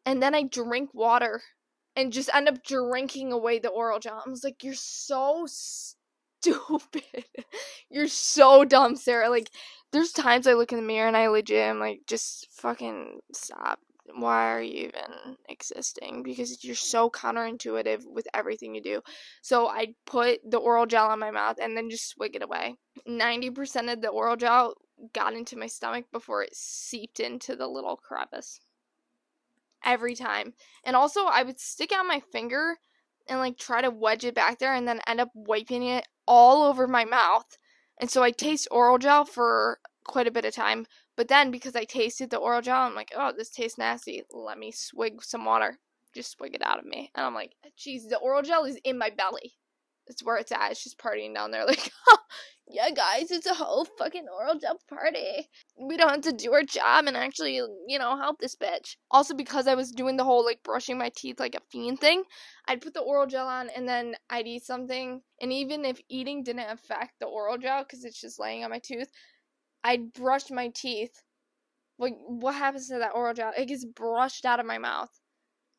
and 0.07 0.23
then 0.23 0.35
I 0.35 0.45
drink 0.45 0.95
water 0.95 1.43
and 1.97 2.13
just 2.13 2.31
end 2.33 2.49
up 2.49 2.63
drinking 2.63 3.33
away 3.33 3.59
the 3.59 3.69
oral 3.69 3.99
gel. 3.99 4.23
I 4.25 4.31
was 4.31 4.45
like, 4.45 4.63
you're 4.63 4.75
so 4.75 5.47
stupid. 5.49 7.03
you're 7.91 8.09
so 8.09 8.65
dumb, 8.65 8.95
Sarah. 8.97 9.29
Like, 9.29 9.51
there's 9.93 10.13
times 10.13 10.47
I 10.47 10.55
look 10.55 10.73
in 10.73 10.79
the 10.79 10.85
mirror 10.85 11.09
and 11.09 11.17
I 11.17 11.27
legit 11.29 11.59
am 11.59 11.81
like, 11.81 12.01
just 12.07 12.47
fucking 12.53 13.19
stop. 13.33 13.81
Why 14.15 14.53
are 14.53 14.63
you 14.63 14.85
even 14.85 15.37
existing? 15.49 16.23
Because 16.23 16.63
you're 16.63 16.77
so 16.77 17.11
counterintuitive 17.11 18.03
with 18.07 18.29
everything 18.33 18.77
you 18.77 18.83
do. 18.83 19.01
So 19.43 19.67
I 19.67 19.95
put 20.07 20.39
the 20.49 20.59
oral 20.59 20.87
gel 20.87 21.07
on 21.07 21.19
my 21.19 21.33
mouth 21.33 21.57
and 21.61 21.77
then 21.77 21.91
just 21.91 22.11
swig 22.11 22.37
it 22.37 22.43
away. 22.45 22.77
90% 23.09 23.93
of 23.93 24.03
the 24.03 24.09
oral 24.09 24.37
gel 24.37 24.75
got 25.13 25.35
into 25.35 25.59
my 25.59 25.67
stomach 25.67 26.05
before 26.13 26.45
it 26.45 26.55
seeped 26.55 27.19
into 27.19 27.57
the 27.57 27.67
little 27.67 27.97
crevice 27.97 28.61
every 29.87 30.15
time. 30.15 30.53
And 30.85 30.95
also, 30.95 31.25
I 31.25 31.43
would 31.43 31.59
stick 31.59 31.93
out 31.93 32.05
my 32.07 32.21
finger 32.33 32.77
and 33.29 33.39
like 33.39 33.57
try 33.57 33.81
to 33.81 33.91
wedge 33.91 34.25
it 34.25 34.35
back 34.35 34.59
there 34.59 34.75
and 34.75 34.87
then 34.87 35.01
end 35.07 35.21
up 35.21 35.31
wiping 35.35 35.83
it 35.83 36.07
all 36.27 36.65
over 36.65 36.87
my 36.87 37.05
mouth. 37.05 37.57
And 37.99 38.11
so 38.11 38.23
I 38.23 38.31
taste 38.31 38.69
oral 38.71 38.99
gel 38.99 39.25
for 39.25 39.79
quite 40.05 40.27
a 40.27 40.33
bit 40.33 40.45
of 40.45 40.55
time. 40.55 40.87
But 41.17 41.29
then 41.29 41.51
because 41.51 41.75
I 41.75 41.85
tasted 41.85 42.31
the 42.31 42.37
oral 42.37 42.61
gel, 42.61 42.83
I'm 42.83 42.95
like, 42.95 43.13
oh, 43.17 43.33
this 43.37 43.51
tastes 43.51 43.79
nasty. 43.79 44.23
Let 44.31 44.59
me 44.59 44.71
swig 44.71 45.23
some 45.23 45.45
water. 45.45 45.79
Just 46.15 46.33
swig 46.33 46.55
it 46.55 46.63
out 46.63 46.79
of 46.79 46.85
me. 46.85 47.11
And 47.15 47.25
I'm 47.25 47.35
like, 47.35 47.53
geez, 47.77 48.09
the 48.09 48.19
oral 48.19 48.43
gel 48.43 48.65
is 48.65 48.79
in 48.85 48.99
my 48.99 49.11
belly. 49.11 49.55
It's 50.07 50.23
where 50.23 50.37
it's 50.37 50.53
at. 50.53 50.71
It's 50.71 50.85
just 50.85 50.99
partying 50.99 51.35
down 51.35 51.51
there. 51.51 51.65
Like, 51.67 51.91
oh, 52.09 52.19
yeah, 52.69 52.91
guys, 52.91 53.31
it's 53.31 53.47
a 53.47 53.55
whole 53.55 53.85
fucking 53.85 54.27
oral 54.29 54.59
gel 54.59 54.81
party. 54.89 55.49
We 55.79 55.97
don't 55.97 56.11
have 56.11 56.21
to 56.23 56.33
do 56.33 56.53
our 56.53 56.63
job 56.63 57.07
and 57.07 57.17
actually, 57.17 57.57
you 57.87 57.99
know, 57.99 58.17
help 58.17 58.39
this 58.39 58.57
bitch. 58.57 58.97
Also, 59.11 59.35
because 59.35 59.69
I 59.69 59.75
was 59.75 59.93
doing 59.93 60.17
the 60.17 60.25
whole 60.25 60.45
like 60.45 60.63
brushing 60.65 60.99
my 60.99 61.11
teeth 61.15 61.39
like 61.39 61.55
a 61.55 61.61
fiend 61.71 62.01
thing, 62.01 62.25
I'd 62.67 62.81
put 62.81 62.95
the 62.95 63.01
oral 63.01 63.27
gel 63.27 63.47
on 63.47 63.69
and 63.71 63.89
then 63.89 64.17
I'd 64.31 64.47
eat 64.49 64.65
something. 64.65 65.23
And 65.41 65.53
even 65.53 65.85
if 65.85 66.01
eating 66.09 66.43
didn't 66.43 66.71
affect 66.71 67.21
the 67.21 67.27
oral 67.27 67.59
gel 67.59 67.85
because 67.85 68.05
it's 68.05 68.21
just 68.21 68.41
laying 68.41 68.65
on 68.65 68.71
my 68.71 68.81
tooth, 68.81 69.11
I'd 69.85 70.13
brush 70.13 70.51
my 70.51 70.69
teeth. 70.75 71.23
Like, 71.99 72.17
what 72.27 72.55
happens 72.55 72.89
to 72.89 72.99
that 72.99 73.15
oral 73.15 73.35
gel? 73.35 73.53
It 73.57 73.67
gets 73.67 73.85
brushed 73.85 74.45
out 74.45 74.61
of 74.61 74.67
my 74.67 74.79
mouth 74.79 75.11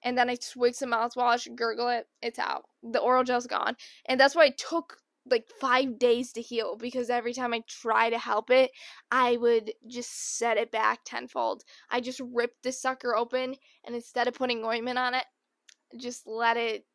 and 0.04 0.18
then 0.18 0.30
I 0.30 0.36
swig 0.36 0.76
some 0.76 0.92
mouthwash, 0.92 1.54
gurgle 1.56 1.90
it, 1.90 2.08
it's 2.22 2.40
out. 2.40 2.66
The 2.84 3.00
oral 3.00 3.24
gel's 3.24 3.48
gone. 3.48 3.76
And 4.06 4.20
that's 4.20 4.36
why 4.36 4.46
it 4.46 4.58
took 4.58 4.98
like 5.30 5.46
five 5.60 6.00
days 6.00 6.32
to 6.34 6.42
heal 6.42 6.76
because 6.78 7.10
every 7.10 7.34
time 7.34 7.54
I 7.54 7.62
try 7.68 8.10
to 8.10 8.18
help 8.18 8.50
it, 8.50 8.72
I 9.12 9.38
would 9.38 9.74
just 9.88 10.38
set 10.38 10.58
it 10.58 10.72
back 10.72 11.00
tenfold. 11.06 11.64
I 11.90 12.00
just 12.00 12.22
ripped 12.34 12.64
the 12.64 12.72
sucker 12.72 13.16
open 13.16 13.56
and 13.86 13.96
instead 13.96 14.28
of 14.28 14.36
putting 14.36 14.64
ointment 14.64 14.98
on 14.98 15.14
it, 15.14 15.26
just 16.00 16.28
let 16.28 16.58
it 16.58 16.86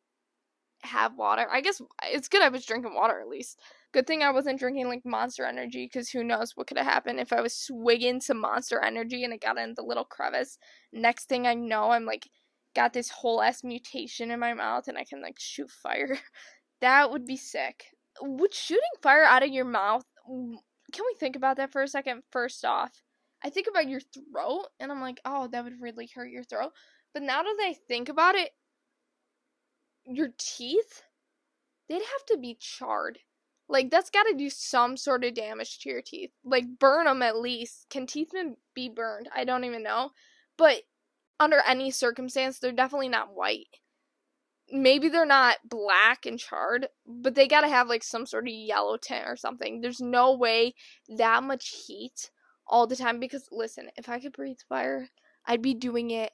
have 0.81 1.15
water. 1.17 1.47
I 1.51 1.61
guess 1.61 1.81
it's 2.05 2.27
good 2.27 2.41
I 2.41 2.49
was 2.49 2.65
drinking 2.65 2.95
water 2.95 3.19
at 3.21 3.27
least. 3.27 3.59
Good 3.93 4.07
thing 4.07 4.23
I 4.23 4.31
wasn't 4.31 4.59
drinking 4.59 4.87
like 4.87 5.05
Monster 5.05 5.45
Energy 5.45 5.85
because 5.85 6.09
who 6.09 6.23
knows 6.23 6.53
what 6.55 6.67
could 6.67 6.77
have 6.77 6.87
happened 6.87 7.19
if 7.19 7.31
I 7.31 7.41
was 7.41 7.55
swigging 7.55 8.19
some 8.21 8.39
Monster 8.39 8.81
Energy 8.81 9.23
and 9.23 9.33
it 9.33 9.41
got 9.41 9.57
in 9.57 9.75
the 9.75 9.83
little 9.83 10.03
crevice. 10.03 10.57
Next 10.91 11.29
thing 11.29 11.47
I 11.47 11.53
know, 11.53 11.91
I'm 11.91 12.05
like 12.05 12.27
got 12.75 12.93
this 12.93 13.09
whole 13.09 13.41
ass 13.41 13.63
mutation 13.63 14.31
in 14.31 14.39
my 14.39 14.53
mouth 14.53 14.87
and 14.87 14.97
I 14.97 15.03
can 15.03 15.21
like 15.21 15.39
shoot 15.39 15.69
fire. 15.69 16.17
that 16.81 17.11
would 17.11 17.25
be 17.25 17.37
sick. 17.37 17.85
Would 18.21 18.53
shooting 18.53 18.83
fire 19.01 19.23
out 19.23 19.43
of 19.43 19.49
your 19.49 19.65
mouth 19.65 20.03
can 20.93 21.05
we 21.05 21.15
think 21.19 21.35
about 21.35 21.57
that 21.57 21.71
for 21.71 21.81
a 21.81 21.87
second? 21.87 22.23
First 22.29 22.63
off, 22.63 23.01
I 23.43 23.49
think 23.49 23.67
about 23.69 23.89
your 23.89 23.99
throat 23.99 24.67
and 24.79 24.91
I'm 24.91 25.01
like, 25.01 25.19
oh, 25.25 25.47
that 25.51 25.63
would 25.63 25.81
really 25.81 26.09
hurt 26.13 26.29
your 26.29 26.43
throat. 26.43 26.71
But 27.13 27.23
now 27.23 27.43
that 27.43 27.57
I 27.59 27.75
think 27.87 28.09
about 28.09 28.35
it, 28.35 28.51
your 30.05 30.29
teeth, 30.37 31.03
they'd 31.89 31.95
have 31.95 32.25
to 32.27 32.37
be 32.37 32.57
charred. 32.59 33.19
Like, 33.69 33.89
that's 33.89 34.09
got 34.09 34.23
to 34.23 34.35
do 34.35 34.49
some 34.49 34.97
sort 34.97 35.23
of 35.23 35.33
damage 35.33 35.79
to 35.79 35.89
your 35.89 36.01
teeth. 36.01 36.31
Like, 36.43 36.65
burn 36.79 37.05
them 37.05 37.21
at 37.21 37.37
least. 37.37 37.87
Can 37.89 38.05
teeth 38.05 38.31
be 38.75 38.89
burned? 38.89 39.29
I 39.33 39.45
don't 39.45 39.63
even 39.63 39.83
know. 39.83 40.11
But 40.57 40.81
under 41.39 41.61
any 41.67 41.91
circumstance, 41.91 42.59
they're 42.59 42.71
definitely 42.71 43.09
not 43.09 43.35
white. 43.35 43.67
Maybe 44.71 45.09
they're 45.09 45.25
not 45.25 45.57
black 45.65 46.25
and 46.25 46.39
charred, 46.39 46.87
but 47.05 47.35
they 47.35 47.47
gotta 47.47 47.67
have 47.67 47.89
like 47.89 48.03
some 48.03 48.25
sort 48.25 48.47
of 48.47 48.53
yellow 48.53 48.97
tint 48.97 49.25
or 49.27 49.35
something. 49.35 49.81
There's 49.81 50.01
no 50.01 50.35
way 50.35 50.73
that 51.17 51.43
much 51.43 51.83
heat 51.85 52.31
all 52.65 52.87
the 52.87 52.95
time 52.95 53.19
because 53.19 53.47
listen, 53.51 53.89
if 53.97 54.09
I 54.09 54.19
could 54.19 54.31
breathe 54.31 54.59
fire, 54.67 55.09
I'd 55.45 55.61
be 55.61 55.73
doing 55.73 56.11
it 56.11 56.31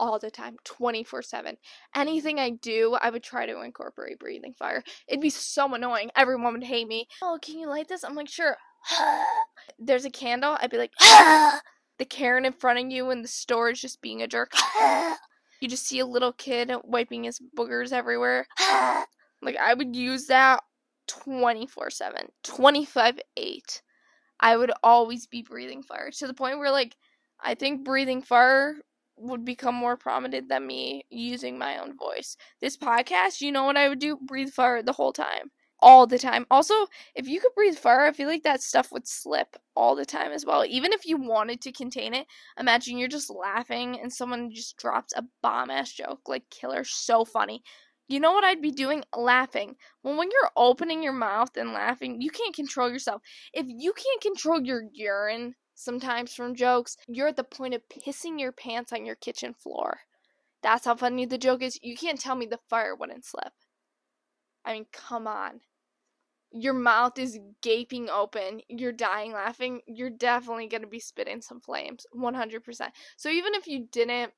all 0.00 0.18
the 0.18 0.30
time, 0.30 0.56
24 0.64 1.22
7. 1.22 1.56
Anything 1.94 2.40
I 2.40 2.50
do, 2.50 2.96
I 3.00 3.10
would 3.10 3.22
try 3.22 3.46
to 3.46 3.60
incorporate 3.60 4.18
breathing 4.18 4.54
fire. 4.58 4.82
It'd 5.06 5.20
be 5.20 5.30
so 5.30 5.72
annoying. 5.72 6.10
Everyone 6.16 6.54
would 6.54 6.64
hate 6.64 6.88
me. 6.88 7.06
Oh, 7.22 7.38
can 7.40 7.58
you 7.58 7.68
light 7.68 7.88
this? 7.88 8.02
I'm 8.02 8.14
like, 8.14 8.28
sure. 8.28 8.56
There's 9.78 10.06
a 10.06 10.10
candle. 10.10 10.56
I'd 10.60 10.70
be 10.70 10.78
like, 10.78 10.92
ah! 11.00 11.60
The 12.00 12.06
Karen 12.06 12.46
in 12.46 12.52
front 12.54 12.78
of 12.78 12.90
you 12.90 13.10
in 13.10 13.20
the 13.20 13.28
store 13.28 13.68
is 13.68 13.80
just 13.80 14.00
being 14.00 14.22
a 14.22 14.26
jerk. 14.26 14.52
you 15.60 15.68
just 15.68 15.86
see 15.86 15.98
a 15.98 16.06
little 16.06 16.32
kid 16.32 16.72
wiping 16.82 17.24
his 17.24 17.38
boogers 17.54 17.92
everywhere. 17.92 18.46
like, 19.42 19.56
I 19.58 19.74
would 19.74 19.94
use 19.94 20.26
that 20.26 20.62
24 21.08 21.90
7, 21.90 22.28
25 22.42 23.20
8. 23.36 23.82
I 24.40 24.56
would 24.56 24.72
always 24.82 25.26
be 25.26 25.42
breathing 25.42 25.82
fire 25.82 26.10
to 26.10 26.26
the 26.26 26.32
point 26.32 26.58
where, 26.58 26.70
like, 26.70 26.96
I 27.38 27.54
think 27.54 27.84
breathing 27.84 28.22
fire 28.22 28.76
would 29.18 29.44
become 29.44 29.74
more 29.74 29.98
prominent 29.98 30.48
than 30.48 30.66
me 30.66 31.04
using 31.10 31.58
my 31.58 31.76
own 31.76 31.98
voice. 31.98 32.38
This 32.62 32.78
podcast, 32.78 33.42
you 33.42 33.52
know 33.52 33.64
what 33.64 33.76
I 33.76 33.90
would 33.90 33.98
do? 33.98 34.16
Breathe 34.16 34.50
fire 34.50 34.82
the 34.82 34.94
whole 34.94 35.12
time. 35.12 35.50
All 35.82 36.06
the 36.06 36.18
time. 36.18 36.46
Also, 36.50 36.74
if 37.14 37.26
you 37.26 37.40
could 37.40 37.54
breathe 37.54 37.76
fire, 37.76 38.02
I 38.02 38.12
feel 38.12 38.28
like 38.28 38.42
that 38.42 38.62
stuff 38.62 38.92
would 38.92 39.06
slip 39.06 39.56
all 39.74 39.94
the 39.96 40.04
time 40.04 40.32
as 40.32 40.44
well. 40.44 40.64
Even 40.66 40.92
if 40.92 41.06
you 41.06 41.16
wanted 41.16 41.60
to 41.62 41.72
contain 41.72 42.12
it, 42.14 42.26
imagine 42.58 42.98
you're 42.98 43.08
just 43.08 43.30
laughing 43.30 43.98
and 44.00 44.12
someone 44.12 44.52
just 44.52 44.76
drops 44.76 45.12
a 45.16 45.24
bomb 45.42 45.70
ass 45.70 45.92
joke 45.92 46.28
like 46.28 46.48
killer, 46.50 46.84
so 46.84 47.24
funny. 47.24 47.62
You 48.08 48.20
know 48.20 48.32
what 48.32 48.44
I'd 48.44 48.60
be 48.60 48.72
doing? 48.72 49.04
Laughing. 49.16 49.76
Well, 50.02 50.16
when 50.18 50.30
you're 50.30 50.50
opening 50.56 51.02
your 51.02 51.12
mouth 51.12 51.56
and 51.56 51.72
laughing, 51.72 52.20
you 52.20 52.30
can't 52.30 52.54
control 52.54 52.90
yourself. 52.90 53.22
If 53.54 53.66
you 53.68 53.92
can't 53.92 54.20
control 54.20 54.60
your 54.60 54.82
urine, 54.92 55.54
sometimes 55.74 56.34
from 56.34 56.54
jokes, 56.56 56.96
you're 57.06 57.28
at 57.28 57.36
the 57.36 57.44
point 57.44 57.72
of 57.74 57.88
pissing 57.88 58.38
your 58.38 58.52
pants 58.52 58.92
on 58.92 59.06
your 59.06 59.14
kitchen 59.16 59.54
floor. 59.54 60.00
That's 60.62 60.84
how 60.84 60.96
funny 60.96 61.24
the 61.24 61.38
joke 61.38 61.62
is. 61.62 61.78
You 61.82 61.96
can't 61.96 62.20
tell 62.20 62.34
me 62.36 62.46
the 62.46 62.58
fire 62.68 62.94
wouldn't 62.94 63.24
slip. 63.24 63.52
I 64.64 64.72
mean, 64.72 64.86
come 64.92 65.26
on. 65.26 65.60
Your 66.52 66.74
mouth 66.74 67.18
is 67.18 67.38
gaping 67.62 68.08
open. 68.08 68.60
You're 68.68 68.92
dying 68.92 69.32
laughing. 69.32 69.80
You're 69.86 70.10
definitely 70.10 70.66
going 70.66 70.82
to 70.82 70.88
be 70.88 71.00
spitting 71.00 71.40
some 71.42 71.60
flames. 71.60 72.06
100%. 72.14 72.90
So 73.16 73.28
even 73.28 73.54
if 73.54 73.66
you 73.66 73.86
didn't 73.90 74.32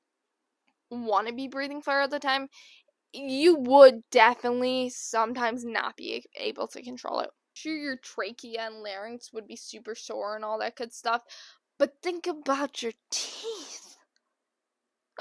want 0.91 1.27
to 1.27 1.33
be 1.33 1.47
breathing 1.47 1.81
fire 1.81 2.01
all 2.01 2.07
the 2.07 2.19
time, 2.19 2.49
you 3.13 3.55
would 3.55 4.01
definitely 4.11 4.89
sometimes 4.89 5.65
not 5.65 5.97
be 5.97 6.25
able 6.35 6.67
to 6.67 6.81
control 6.81 7.19
it 7.19 7.29
sure 7.53 7.75
your 7.75 7.97
trachea 7.97 8.61
and 8.61 8.83
larynx 8.83 9.31
would 9.31 9.47
be 9.47 9.55
super 9.55 9.95
sore 9.95 10.35
and 10.35 10.43
all 10.43 10.59
that 10.59 10.75
good 10.75 10.93
stuff, 10.93 11.23
but 11.77 11.93
think 12.01 12.27
about 12.27 12.81
your 12.81 12.93
teeth. 13.09 13.97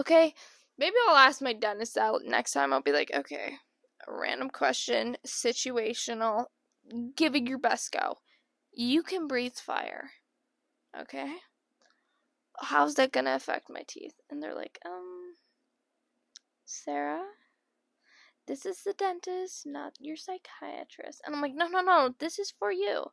Okay? 0.00 0.35
Maybe 0.78 0.96
I'll 1.09 1.16
ask 1.16 1.42
my 1.42 1.52
dentist 1.52 1.96
out 1.98 2.22
next 2.24 2.52
time. 2.52 2.72
I'll 2.72 2.83
be 2.83 2.92
like, 2.92 3.11
okay, 3.14 3.57
random 4.09 4.50
question, 4.50 5.16
situational, 5.26 6.46
give 7.16 7.35
it 7.35 7.49
your 7.49 7.59
best 7.59 7.92
go. 7.92 8.18
You 8.73 9.03
can 9.03 9.27
breathe 9.27 9.55
fire. 9.55 10.11
Okay? 10.99 11.37
How's 12.59 12.95
that 12.95 13.12
gonna 13.12 13.35
affect 13.35 13.71
my 13.71 13.83
teeth? 13.87 14.14
And 14.31 14.42
they're 14.42 14.55
like, 14.55 14.79
um, 14.85 15.35
Sarah, 16.64 17.25
this 18.47 18.66
is 18.66 18.83
the 18.83 18.92
dentist, 18.92 19.66
not 19.66 19.95
your 20.01 20.16
psychiatrist. 20.16 21.23
And 21.25 21.35
I'm 21.35 21.40
like, 21.40 21.55
no, 21.55 21.68
no, 21.68 21.81
no, 21.81 22.14
this 22.18 22.38
is 22.38 22.53
for 22.59 22.73
you. 22.73 23.07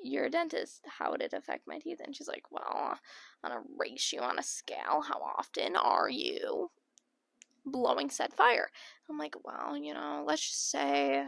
You're 0.00 0.26
a 0.26 0.30
dentist. 0.30 0.82
How 0.86 1.10
would 1.10 1.22
it 1.22 1.32
affect 1.32 1.66
my 1.66 1.78
teeth? 1.78 2.00
And 2.04 2.14
she's 2.14 2.28
like, 2.28 2.44
well, 2.50 2.98
on 3.42 3.52
a 3.52 3.62
ratio, 3.76 4.22
on 4.22 4.38
a 4.38 4.42
scale, 4.42 5.02
how 5.06 5.20
often 5.38 5.76
are 5.76 6.08
you 6.08 6.70
blowing 7.66 8.10
said 8.10 8.32
fire? 8.32 8.70
I'm 9.10 9.18
like, 9.18 9.34
well, 9.44 9.76
you 9.76 9.92
know, 9.92 10.24
let's 10.26 10.46
just 10.46 10.70
say 10.70 11.26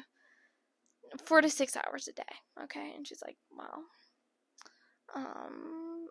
four 1.25 1.41
to 1.41 1.49
six 1.49 1.77
hours 1.77 2.09
a 2.09 2.13
day. 2.13 2.23
Okay. 2.65 2.93
And 2.95 3.07
she's 3.07 3.23
like, 3.25 3.37
well, 3.57 3.85
um, 5.15 6.07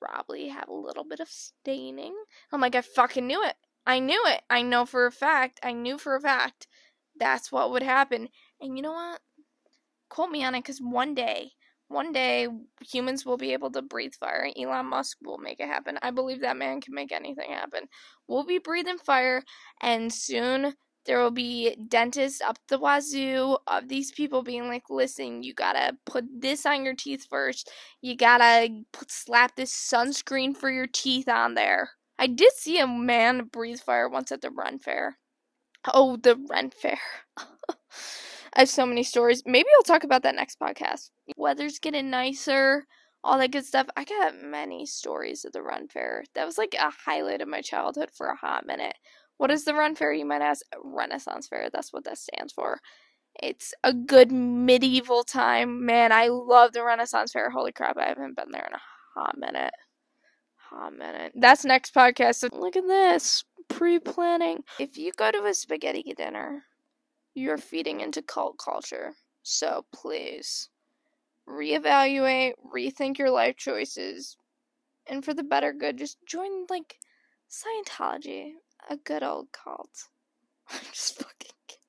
probably 0.00 0.48
have 0.48 0.68
a 0.68 0.74
little 0.74 1.04
bit 1.04 1.20
of 1.20 1.28
staining. 1.28 2.14
I'm 2.52 2.60
like, 2.60 2.74
I 2.74 2.82
fucking 2.82 3.26
knew 3.26 3.42
it. 3.44 3.54
I 3.86 3.98
knew 3.98 4.22
it. 4.26 4.42
I 4.48 4.62
know 4.62 4.86
for 4.86 5.06
a 5.06 5.12
fact. 5.12 5.60
I 5.62 5.72
knew 5.72 5.98
for 5.98 6.14
a 6.14 6.20
fact 6.20 6.66
that's 7.18 7.52
what 7.52 7.70
would 7.70 7.82
happen. 7.82 8.28
And 8.60 8.76
you 8.76 8.82
know 8.82 8.92
what? 8.92 9.20
Quote 10.08 10.30
me 10.30 10.44
on 10.44 10.54
it 10.54 10.60
because 10.60 10.78
one 10.78 11.14
day, 11.14 11.52
one 11.88 12.12
day, 12.12 12.48
humans 12.80 13.26
will 13.26 13.36
be 13.36 13.52
able 13.52 13.70
to 13.72 13.82
breathe 13.82 14.14
fire. 14.14 14.48
Elon 14.56 14.86
Musk 14.86 15.18
will 15.22 15.38
make 15.38 15.60
it 15.60 15.68
happen. 15.68 15.98
I 16.02 16.10
believe 16.10 16.40
that 16.40 16.56
man 16.56 16.80
can 16.80 16.94
make 16.94 17.12
anything 17.12 17.50
happen. 17.50 17.84
We'll 18.28 18.44
be 18.44 18.58
breathing 18.58 18.98
fire, 18.98 19.42
and 19.80 20.12
soon 20.12 20.74
there 21.04 21.20
will 21.20 21.30
be 21.32 21.74
dentists 21.88 22.40
up 22.40 22.58
the 22.68 22.78
wazoo 22.78 23.56
of 23.66 23.88
these 23.88 24.12
people 24.12 24.42
being 24.42 24.68
like, 24.68 24.84
listen, 24.88 25.42
you 25.42 25.54
gotta 25.54 25.96
put 26.06 26.24
this 26.32 26.64
on 26.64 26.84
your 26.84 26.94
teeth 26.94 27.26
first. 27.28 27.70
You 28.00 28.16
gotta 28.16 28.82
put, 28.92 29.10
slap 29.10 29.56
this 29.56 29.72
sunscreen 29.72 30.56
for 30.56 30.70
your 30.70 30.86
teeth 30.86 31.28
on 31.28 31.54
there. 31.54 31.90
I 32.18 32.28
did 32.28 32.52
see 32.52 32.78
a 32.78 32.86
man 32.86 33.48
breathe 33.52 33.80
fire 33.80 34.08
once 34.08 34.30
at 34.30 34.42
the 34.42 34.50
Ren 34.50 34.78
Fair. 34.78 35.18
Oh, 35.92 36.16
the 36.16 36.36
Ren 36.48 36.70
Fair. 36.70 37.00
I 38.54 38.60
have 38.60 38.68
so 38.68 38.86
many 38.86 39.02
stories. 39.02 39.42
Maybe 39.46 39.68
I'll 39.76 39.82
talk 39.82 40.04
about 40.04 40.22
that 40.22 40.36
next 40.36 40.60
podcast. 40.60 41.10
Weather's 41.36 41.78
getting 41.78 42.10
nicer, 42.10 42.86
all 43.24 43.38
that 43.38 43.50
good 43.50 43.64
stuff. 43.64 43.88
I 43.96 44.04
got 44.04 44.40
many 44.40 44.86
stories 44.86 45.44
of 45.44 45.52
the 45.52 45.62
Ren 45.62 45.88
Fair. 45.88 46.24
That 46.34 46.44
was 46.44 46.58
like 46.58 46.74
a 46.78 46.92
highlight 47.04 47.40
of 47.40 47.48
my 47.48 47.60
childhood 47.60 48.10
for 48.12 48.28
a 48.28 48.36
hot 48.36 48.66
minute. 48.66 48.94
What 49.42 49.50
is 49.50 49.64
the 49.64 49.74
Ren 49.74 49.96
Fair, 49.96 50.12
you 50.12 50.24
might 50.24 50.40
ask? 50.40 50.64
Renaissance 50.84 51.48
Fair. 51.48 51.68
That's 51.72 51.92
what 51.92 52.04
that 52.04 52.16
stands 52.16 52.52
for. 52.52 52.78
It's 53.42 53.74
a 53.82 53.92
good 53.92 54.30
medieval 54.30 55.24
time. 55.24 55.84
Man, 55.84 56.12
I 56.12 56.28
love 56.28 56.72
the 56.72 56.84
Renaissance 56.84 57.32
Fair. 57.32 57.50
Holy 57.50 57.72
crap, 57.72 57.98
I 57.98 58.06
haven't 58.06 58.36
been 58.36 58.52
there 58.52 58.68
in 58.68 58.74
a 58.74 59.20
hot 59.20 59.36
minute 59.36 59.74
hot 60.70 60.96
minute. 60.96 61.32
That's 61.34 61.64
next 61.64 61.92
podcast. 61.92 62.36
So 62.36 62.50
look 62.52 62.76
at 62.76 62.86
this 62.86 63.44
pre 63.68 63.98
planning. 63.98 64.62
If 64.78 64.96
you 64.96 65.10
go 65.16 65.32
to 65.32 65.44
a 65.44 65.54
spaghetti 65.54 66.14
dinner, 66.16 66.62
you're 67.34 67.58
feeding 67.58 68.00
into 68.00 68.22
cult 68.22 68.58
culture. 68.58 69.14
So 69.42 69.84
please 69.92 70.68
reevaluate, 71.48 72.52
rethink 72.72 73.18
your 73.18 73.30
life 73.30 73.56
choices, 73.56 74.36
and 75.08 75.24
for 75.24 75.34
the 75.34 75.42
better 75.42 75.72
good, 75.72 75.98
just 75.98 76.16
join 76.26 76.66
like 76.70 76.96
Scientology, 77.50 78.52
a 78.88 78.96
good 78.96 79.22
old 79.22 79.48
cult. 79.52 80.08
I'm 80.70 80.80
just 80.92 81.16
fucking 81.18 81.50
kidding. 81.66 81.82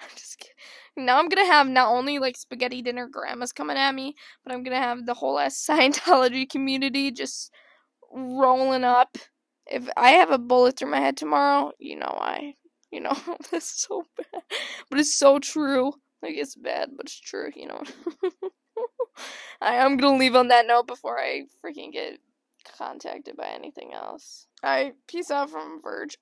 I'm 0.00 0.08
just 0.16 0.38
kidding. 0.38 1.06
Now 1.06 1.18
I'm 1.18 1.28
gonna 1.28 1.46
have 1.46 1.68
not 1.68 1.88
only 1.88 2.18
like 2.18 2.36
spaghetti 2.36 2.82
dinner 2.82 3.08
grandmas 3.08 3.52
coming 3.52 3.76
at 3.76 3.94
me, 3.94 4.14
but 4.44 4.52
I'm 4.52 4.62
gonna 4.62 4.76
have 4.76 5.06
the 5.06 5.14
whole 5.14 5.38
ass 5.38 5.64
Scientology 5.68 6.48
community 6.48 7.10
just 7.10 7.52
rolling 8.12 8.84
up. 8.84 9.18
If 9.66 9.88
I 9.96 10.10
have 10.10 10.30
a 10.30 10.38
bullet 10.38 10.78
through 10.78 10.90
my 10.90 11.00
head 11.00 11.16
tomorrow, 11.16 11.72
you 11.78 11.96
know 11.96 12.14
why. 12.16 12.54
You 12.90 13.00
know, 13.00 13.16
that's 13.50 13.82
so 13.86 14.04
bad. 14.16 14.42
But 14.88 15.00
it's 15.00 15.14
so 15.14 15.38
true. 15.38 15.92
Like, 16.22 16.34
it's 16.36 16.54
bad, 16.54 16.90
but 16.96 17.06
it's 17.06 17.20
true, 17.20 17.50
you 17.54 17.66
know. 17.66 17.82
I, 19.60 19.76
am 19.76 19.96
gonna 19.96 20.16
leave 20.16 20.36
on 20.36 20.48
that 20.48 20.66
note 20.66 20.86
before 20.86 21.18
I 21.18 21.42
freaking 21.64 21.92
get 21.92 22.18
contacted 22.76 23.36
by 23.36 23.48
anything 23.48 23.92
else. 23.92 24.46
Alright, 24.64 24.94
peace 25.06 25.30
out 25.30 25.50
from 25.50 25.80
Verge. 25.82 26.16